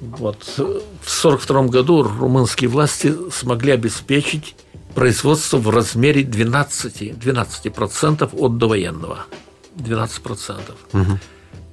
Вот. 0.00 0.42
В 0.44 0.60
1942 0.60 1.62
году 1.68 2.02
румынские 2.02 2.68
власти 2.68 3.14
смогли 3.30 3.72
обеспечить 3.72 4.54
производство 4.94 5.58
в 5.58 5.70
размере 5.70 6.22
12, 6.22 7.02
12% 7.12 8.30
от 8.32 8.58
довоенного. 8.58 9.26
12%. 9.76 10.60
Угу. 10.92 11.18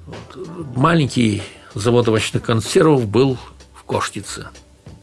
Вот. 0.06 0.76
Маленький 0.76 1.42
завод 1.80 2.08
овощных 2.08 2.42
консервов 2.42 3.06
был 3.06 3.38
в 3.74 3.84
Кошнице. 3.84 4.48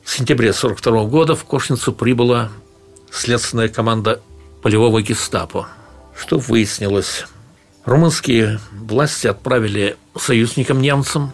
В 0.03 0.09
сентябре 0.09 0.49
1942 0.49 1.05
года 1.05 1.35
в 1.35 1.43
Кошницу 1.45 1.93
прибыла 1.93 2.49
следственная 3.11 3.69
команда 3.69 4.21
полевого 4.61 5.01
гестапо. 5.01 5.67
Что 6.17 6.37
выяснилось? 6.39 7.25
Румынские 7.85 8.59
власти 8.71 9.27
отправили 9.27 9.97
союзникам-немцам 10.17 11.31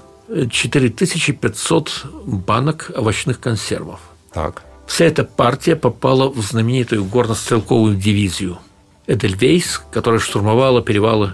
4500 0.52 2.06
банок 2.26 2.92
овощных 2.96 3.40
консервов. 3.40 4.00
Так. 4.34 4.64
Вся 4.88 5.06
эта 5.06 5.24
партия 5.24 5.76
попала 5.76 6.30
в 6.30 6.42
знаменитую 6.42 7.04
горно-стрелковую 7.06 7.96
дивизию 7.96 8.60
Эдельвейс, 9.06 9.82
которая 9.92 10.20
штурмовала 10.20 10.82
перевалы 10.82 11.34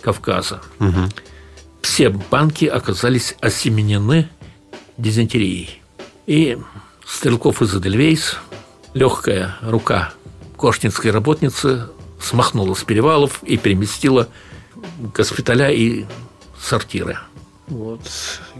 Кавказа. 0.00 0.60
Угу. 0.78 1.08
Все 1.82 2.10
банки 2.10 2.64
оказались 2.64 3.36
осеменены 3.40 4.28
дизентерией. 4.96 5.80
И 6.26 6.58
стрелков 7.06 7.62
из 7.62 7.74
Эдельвейс 7.74 8.36
легкая 8.94 9.56
рука 9.62 10.12
кошницкой 10.56 11.10
работницы 11.10 11.88
смахнула 12.20 12.74
с 12.74 12.84
перевалов 12.84 13.42
и 13.42 13.56
переместила 13.56 14.28
госпиталя 15.14 15.70
и 15.70 16.04
сортиры. 16.60 17.18
Вот. 17.68 18.00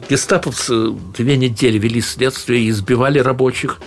Гестаповцы 0.08 0.92
две 1.16 1.36
недели 1.36 1.78
вели 1.78 2.00
следствие, 2.00 2.70
избивали 2.70 3.18
рабочих, 3.18 3.80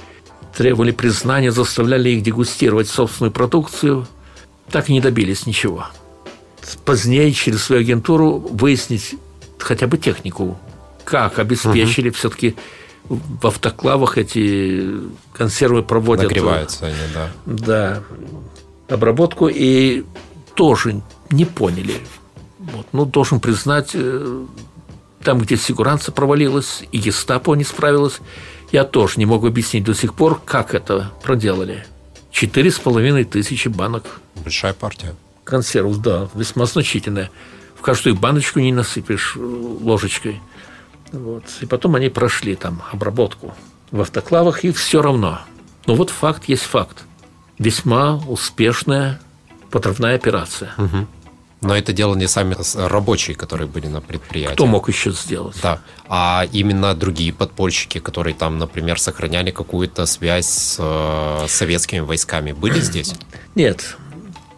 требовали 0.56 0.92
признания, 0.92 1.52
заставляли 1.52 2.10
их 2.10 2.24
дегустировать 2.24 2.90
собственную 2.90 3.32
продукцию. 3.32 4.06
Так 4.70 4.90
и 4.90 4.94
не 4.94 5.02
добились 5.02 5.46
ничего. 5.46 5.88
Позднее 6.86 7.32
через 7.32 7.64
свою 7.64 7.82
агентуру 7.82 8.38
выяснить 8.38 9.16
хотя 9.64 9.88
бы 9.88 9.98
технику, 9.98 10.58
как 11.04 11.40
обеспечили 11.40 12.10
угу. 12.10 12.18
все-таки 12.18 12.56
в 13.10 13.46
автоклавах 13.46 14.18
эти 14.18 14.90
консервы 15.34 15.84
проводят. 15.84 16.26
Нагреваются 16.26 16.86
они, 16.86 16.96
да. 17.14 17.30
Да. 17.46 18.04
Обработку 18.94 19.48
и 19.48 20.04
тоже 20.56 21.02
не 21.30 21.46
поняли. 21.46 21.96
Вот. 22.60 22.88
Ну, 22.94 23.06
должен 23.06 23.40
признать, 23.40 23.92
э, 23.94 24.46
там, 25.22 25.40
где 25.40 25.58
сигуранца 25.58 26.12
провалилась 26.12 26.84
и 26.92 26.98
гестапо 26.98 27.56
не 27.56 27.64
справилась, 27.64 28.20
я 28.72 28.86
тоже 28.86 29.16
не 29.18 29.26
могу 29.26 29.48
объяснить 29.48 29.84
до 29.84 29.94
сих 29.94 30.14
пор, 30.14 30.42
как 30.44 30.74
это 30.74 31.12
проделали. 31.22 31.86
Четыре 32.32 32.72
с 32.72 32.80
половиной 32.80 33.26
тысячи 33.26 33.68
банок. 33.68 34.22
Большая 34.36 34.74
партия. 34.74 35.16
Консервов, 35.44 36.02
да, 36.02 36.30
весьма 36.34 36.66
значительная. 36.66 37.30
Каждую 37.84 38.16
баночку 38.16 38.60
не 38.60 38.72
насыпешь 38.72 39.36
э, 39.36 39.40
ложечкой. 39.40 40.42
Вот. 41.12 41.44
И 41.62 41.66
потом 41.66 41.96
они 41.96 42.10
прошли 42.10 42.56
там 42.56 42.82
обработку 42.92 43.54
в 43.92 44.00
автоклавах, 44.02 44.64
и 44.64 44.72
все 44.72 45.02
равно. 45.02 45.42
Но 45.86 45.96
вот 45.96 46.10
факт 46.10 46.46
есть 46.46 46.64
факт. 46.64 47.04
Весьма 47.60 48.16
успешная 48.28 49.20
подрывная 49.70 50.16
операция. 50.16 50.72
Угу. 50.78 51.08
Но 51.64 51.76
это 51.76 51.94
делали 51.94 52.26
сами 52.26 52.56
рабочие, 52.76 53.36
которые 53.36 53.68
были 53.68 53.88
на 53.88 54.02
предприятии. 54.02 54.54
Кто 54.54 54.66
мог 54.66 54.90
еще 54.90 55.12
сделать? 55.12 55.58
Да. 55.62 55.80
А 56.08 56.46
именно 56.52 56.94
другие 56.94 57.32
подпольщики, 57.34 58.00
которые 58.00 58.34
там, 58.34 58.58
например, 58.58 59.00
сохраняли 59.00 59.52
какую-то 59.52 60.06
связь 60.06 60.48
с 60.48 60.78
э, 60.80 61.46
советскими 61.48 62.00
войсками, 62.00 62.52
были 62.52 62.80
здесь? 62.82 63.14
Нет. 63.56 63.98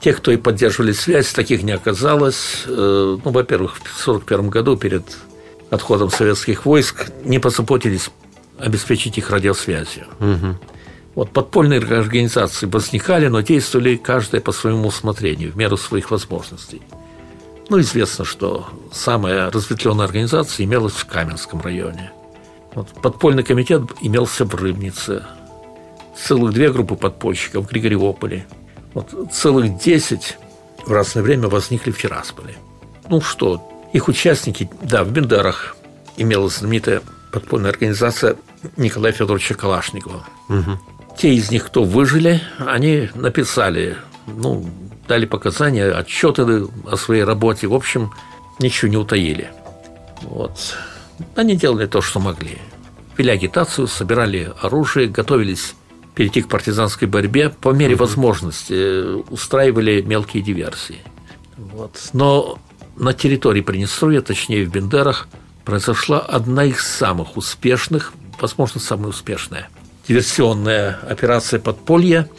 Те, 0.02 0.14
кто 0.14 0.32
и 0.32 0.38
поддерживали 0.38 0.92
связь, 0.92 1.32
таких 1.32 1.64
не 1.64 1.72
оказалось. 1.72 2.64
Э, 2.68 3.18
ну, 3.24 3.32
во-первых, 3.32 3.76
в 3.76 3.80
1941 3.80 4.50
году 4.50 4.78
перед 4.78 5.04
отходом 5.72 6.10
советских 6.10 6.66
войск 6.66 7.12
не 7.24 7.40
позаботились 7.40 8.10
обеспечить 8.60 9.18
их 9.18 9.30
радиосвязью. 9.30 10.06
Угу. 10.20 10.58
Вот 11.16 11.32
подпольные 11.32 11.80
организации 11.80 12.66
возникали, 12.66 13.28
но 13.28 13.42
действовали 13.42 13.96
каждая 13.96 14.42
по 14.42 14.52
своему 14.52 14.88
усмотрению, 14.88 15.54
в 15.54 15.58
меру 15.58 15.78
своих 15.78 16.12
возможностей. 16.12 16.82
Ну, 17.70 17.80
известно, 17.80 18.26
что 18.26 18.68
самая 18.92 19.50
разветвленная 19.50 20.06
организация 20.06 20.66
имелась 20.66 20.94
в 20.94 21.06
Каменском 21.06 21.62
районе. 21.62 22.12
Вот 22.76 22.90
подпольный 23.02 23.44
комитет 23.44 23.82
имелся 24.02 24.46
в 24.46 24.54
Рыбнице. 24.54 25.24
Целых 26.16 26.54
две 26.54 26.72
группы 26.72 26.96
подпольщиков 26.96 27.66
в 27.66 27.70
Григориополе. 27.70 28.46
Вот 28.96 29.14
целых 29.32 29.78
десять 29.78 30.38
в 30.86 30.92
разное 30.92 31.22
время 31.22 31.48
возникли 31.48 31.92
в 31.92 32.02
Тирасполе. 32.02 32.56
Ну 33.10 33.22
что, 33.22 33.62
их 33.94 34.08
участники, 34.08 34.70
да, 34.82 35.04
в 35.04 35.12
Бендерах 35.12 35.78
имелась 36.18 36.58
знаменитая 36.58 37.02
подпольная 37.32 37.72
организация 37.72 38.38
Николая 38.78 39.12
Федоровича 39.12 39.54
Калашникова. 39.54 40.26
Угу. 40.50 40.80
Те 41.18 41.34
из 41.34 41.52
них, 41.52 41.66
кто 41.66 41.84
выжили, 41.84 42.42
они 42.58 43.10
написали, 43.14 43.98
ну, 44.26 44.66
дали 45.08 45.26
показания, 45.26 45.92
отчеты 45.92 46.68
о 46.90 46.96
своей 46.96 47.24
работе. 47.24 47.68
В 47.68 47.74
общем, 47.74 48.12
ничего 48.60 48.90
не 48.90 48.98
утаили. 48.98 49.52
Вот. 50.22 50.78
Они 51.36 51.56
делали 51.56 51.86
то, 51.86 52.02
что 52.02 52.20
могли. 52.20 52.58
Вели 53.18 53.32
агитацию, 53.32 53.88
собирали 53.88 54.52
оружие, 54.62 55.08
готовились 55.08 55.76
перейти 56.16 56.42
к 56.42 56.48
партизанской 56.48 57.08
борьбе, 57.08 57.50
по 57.50 57.70
мере 57.70 57.96
возможности 57.96 59.22
устраивали 59.32 60.02
мелкие 60.02 60.42
диверсии. 60.42 61.02
Вот. 61.58 62.10
Но 62.14 62.58
на 62.96 63.14
территории 63.14 63.62
Приднестровья, 63.62 64.22
точнее 64.22 64.66
в 64.66 64.72
Бендерах, 64.72 65.28
произошла 65.66 66.20
одна 66.20 66.64
из 66.64 66.80
самых 66.80 67.38
успешных, 67.38 68.14
возможно, 68.40 68.80
самая 68.80 69.10
успешная 69.10 69.70
диверсионная 70.08 71.00
операция 71.08 71.60
подполья 71.60 72.30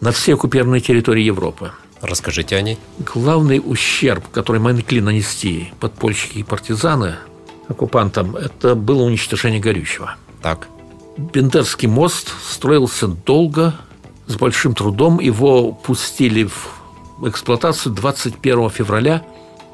на 0.00 0.12
все 0.12 0.34
оккупированные 0.34 0.80
территории 0.80 1.22
Европы. 1.22 1.72
Расскажите 2.00 2.56
о 2.56 2.62
ней. 2.62 2.78
Главный 2.98 3.60
ущерб, 3.64 4.28
который 4.30 4.60
могли 4.60 5.00
нанести 5.00 5.72
подпольщики 5.80 6.38
и 6.38 6.42
партизаны 6.42 7.16
оккупантам, 7.66 8.36
это 8.36 8.74
было 8.74 9.02
уничтожение 9.02 9.60
горючего. 9.60 10.16
Так. 10.42 10.68
Бендерский 11.18 11.88
мост 11.88 12.32
строился 12.48 13.08
долго, 13.08 13.74
с 14.26 14.36
большим 14.36 14.74
трудом. 14.74 15.18
Его 15.18 15.72
пустили 15.72 16.44
в 16.44 17.28
эксплуатацию 17.28 17.92
21 17.92 18.70
февраля 18.70 19.24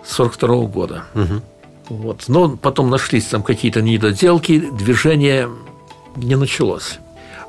1942 0.02 0.66
года. 0.66 1.04
Угу. 1.14 1.42
Вот. 1.90 2.24
Но 2.28 2.56
потом 2.56 2.88
нашлись 2.88 3.26
там 3.26 3.42
какие-то 3.42 3.82
недоделки, 3.82 4.70
движение 4.72 5.50
не 6.16 6.36
началось. 6.36 6.98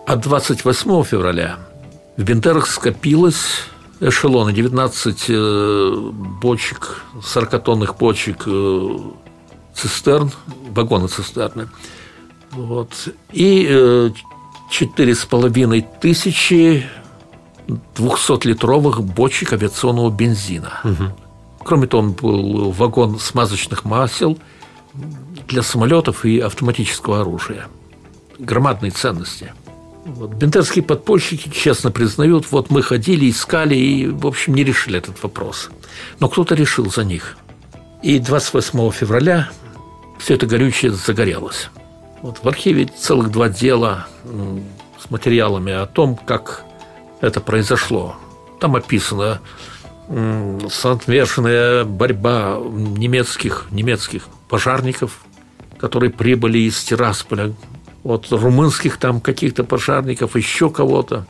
А 0.05 0.17
28 0.17 1.03
февраля 1.03 1.57
в 2.17 2.23
Бендерах 2.23 2.67
скопилось 2.67 3.63
эшелоны, 4.01 4.51
19 4.51 5.25
э, 5.29 5.95
бочек, 6.41 7.01
40-тонных 7.15 7.97
бочек 7.97 8.43
э, 8.45 8.97
цистерн, 9.73 10.31
вагоны 10.69 11.07
цистерны. 11.07 11.69
Вот. 12.55 13.09
И 13.31 13.67
э, 13.69 14.09
четыре 14.69 15.15
с 15.15 15.25
половиной 15.25 15.85
тысячи 16.01 16.85
200-литровых 17.67 19.01
бочек 19.01 19.53
авиационного 19.53 20.09
бензина. 20.09 20.79
Угу. 20.83 21.03
Кроме 21.63 21.87
того, 21.87 22.03
был 22.09 22.71
вагон 22.71 23.19
смазочных 23.19 23.85
масел 23.85 24.37
для 25.47 25.63
самолетов 25.63 26.25
и 26.25 26.39
автоматического 26.39 27.21
оружия. 27.21 27.67
Громадные 28.39 28.91
ценности– 28.91 29.53
вот. 30.05 30.35
Бендерские 30.35 30.83
подпольщики 30.83 31.49
честно 31.49 31.89
признают, 31.89 32.51
вот 32.51 32.69
мы 32.69 32.83
ходили, 32.83 33.29
искали 33.29 33.75
и, 33.75 34.07
в 34.07 34.27
общем, 34.27 34.53
не 34.53 34.63
решили 34.63 34.99
этот 34.99 35.21
вопрос. 35.23 35.71
Но 36.19 36.29
кто-то 36.29 36.53
решил 36.53 36.91
за 36.91 37.03
них. 37.03 37.37
И 38.03 38.19
28 38.19 38.91
февраля 38.91 39.49
все 40.19 40.35
это 40.35 40.45
горючее 40.45 40.91
загорелось. 40.91 41.69
Вот 42.21 42.43
в 42.43 42.47
архиве 42.47 42.85
целых 42.85 43.31
два 43.31 43.49
дела 43.49 44.07
с 44.99 45.09
материалами 45.09 45.73
о 45.73 45.85
том, 45.85 46.15
как 46.15 46.65
это 47.21 47.41
произошло. 47.41 48.15
Там 48.59 48.75
описано 48.75 49.41
соответственная 50.69 51.83
борьба 51.83 52.59
немецких, 52.59 53.67
немецких 53.71 54.27
пожарников, 54.49 55.25
которые 55.77 56.11
прибыли 56.11 56.59
из 56.59 56.83
Тирасполя, 56.83 57.53
вот 58.03 58.31
румынских 58.31 58.97
там 58.97 59.19
каких-то 59.19 59.63
пожарников, 59.63 60.35
еще 60.35 60.69
кого-то. 60.69 61.25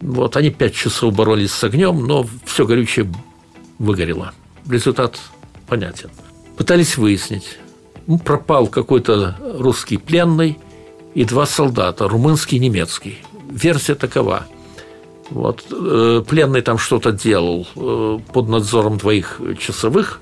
Вот 0.00 0.36
они 0.36 0.50
пять 0.50 0.74
часов 0.74 1.14
боролись 1.14 1.52
с 1.52 1.64
огнем, 1.64 2.06
но 2.06 2.26
все 2.44 2.66
горючее 2.66 3.10
выгорело. 3.78 4.32
Результат 4.68 5.18
понятен. 5.66 6.10
Пытались 6.56 6.96
выяснить. 6.96 7.58
Пропал 8.24 8.66
какой-то 8.68 9.36
русский 9.58 9.98
пленный 9.98 10.58
и 11.14 11.24
два 11.24 11.46
солдата, 11.46 12.08
румынский 12.08 12.56
и 12.56 12.60
немецкий. 12.60 13.18
Версия 13.50 13.94
такова. 13.94 14.46
Вот, 15.30 15.66
э, 15.70 16.22
пленный 16.26 16.62
там 16.62 16.78
что-то 16.78 17.12
делал 17.12 17.66
э, 17.76 18.18
под 18.32 18.48
надзором 18.48 18.96
двоих 18.96 19.40
часовых. 19.58 20.20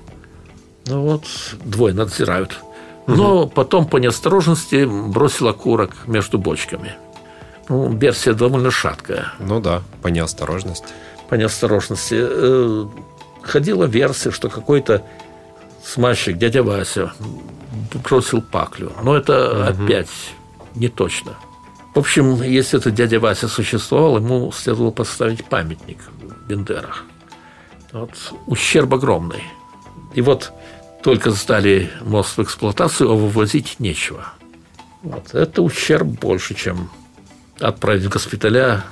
Ну 0.87 1.01
вот, 1.01 1.23
двое 1.63 1.93
надзирают 1.93 2.59
но 3.07 3.43
угу. 3.43 3.49
потом 3.49 3.87
по 3.87 3.97
неосторожности 3.97 4.85
бросил 4.85 5.47
окурок 5.47 6.07
между 6.07 6.37
бочками. 6.37 6.95
Ну, 7.69 7.89
версия 7.97 8.33
довольно 8.33 8.69
шаткая. 8.69 9.33
Ну 9.39 9.59
да, 9.59 9.81
по 10.01 10.09
неосторожности. 10.09 10.87
По 11.29 11.35
неосторожности. 11.35 12.15
Э, 12.19 12.85
ходила 13.41 13.85
версия, 13.85 14.31
что 14.31 14.49
какой-то 14.49 15.03
смазчик, 15.83 16.37
дядя 16.37 16.63
Вася, 16.63 17.13
бросил 18.03 18.41
паклю. 18.41 18.91
Но 19.03 19.15
это 19.15 19.71
угу. 19.71 19.83
опять 19.83 20.09
не 20.75 20.87
точно. 20.87 21.35
В 21.95 21.99
общем, 21.99 22.41
если 22.43 22.79
этот 22.79 22.93
дядя 22.93 23.19
Вася 23.19 23.47
существовал, 23.47 24.17
ему 24.17 24.51
следовало 24.51 24.91
поставить 24.91 25.45
памятник 25.45 25.97
в 26.21 26.47
Бендерах. 26.47 27.05
Вот, 27.91 28.11
ущерб 28.45 28.93
огромный. 28.93 29.43
И 30.13 30.21
вот 30.21 30.51
только 31.01 31.31
сдали 31.31 31.89
мост 32.01 32.37
в 32.37 32.43
эксплуатацию, 32.43 33.09
а 33.09 33.15
вывозить 33.15 33.79
нечего. 33.79 34.33
Вот. 35.01 35.33
Это 35.33 35.61
ущерб 35.61 36.05
больше, 36.05 36.53
чем 36.53 36.89
отправить 37.59 38.03
в 38.03 38.09
госпиталя 38.09 38.83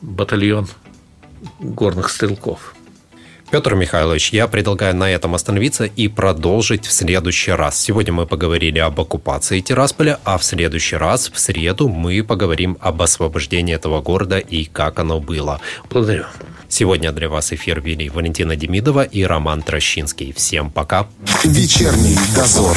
батальон 0.00 0.68
горных 1.58 2.10
стрелков. 2.10 2.74
Петр 3.52 3.74
Михайлович, 3.74 4.32
я 4.32 4.48
предлагаю 4.48 4.96
на 4.96 5.10
этом 5.10 5.34
остановиться 5.34 5.84
и 5.84 6.08
продолжить 6.08 6.86
в 6.86 6.90
следующий 6.90 7.50
раз. 7.50 7.78
Сегодня 7.78 8.10
мы 8.10 8.24
поговорили 8.24 8.78
об 8.78 8.98
оккупации 8.98 9.60
Тирасполя, 9.60 10.18
а 10.24 10.38
в 10.38 10.44
следующий 10.44 10.96
раз, 10.96 11.30
в 11.30 11.38
среду, 11.38 11.90
мы 11.90 12.24
поговорим 12.24 12.78
об 12.80 13.02
освобождении 13.02 13.74
этого 13.74 14.00
города 14.00 14.38
и 14.38 14.64
как 14.64 14.98
оно 15.00 15.20
было. 15.20 15.60
Благодарю. 15.90 16.24
Сегодня 16.70 17.12
для 17.12 17.28
вас 17.28 17.52
эфир 17.52 17.82
вели 17.82 18.08
Валентина 18.08 18.56
Демидова 18.56 19.02
и 19.02 19.22
Роман 19.22 19.60
Трощинский. 19.60 20.32
Всем 20.32 20.70
пока. 20.70 21.06
Вечерний 21.44 22.16
дозор. 22.34 22.74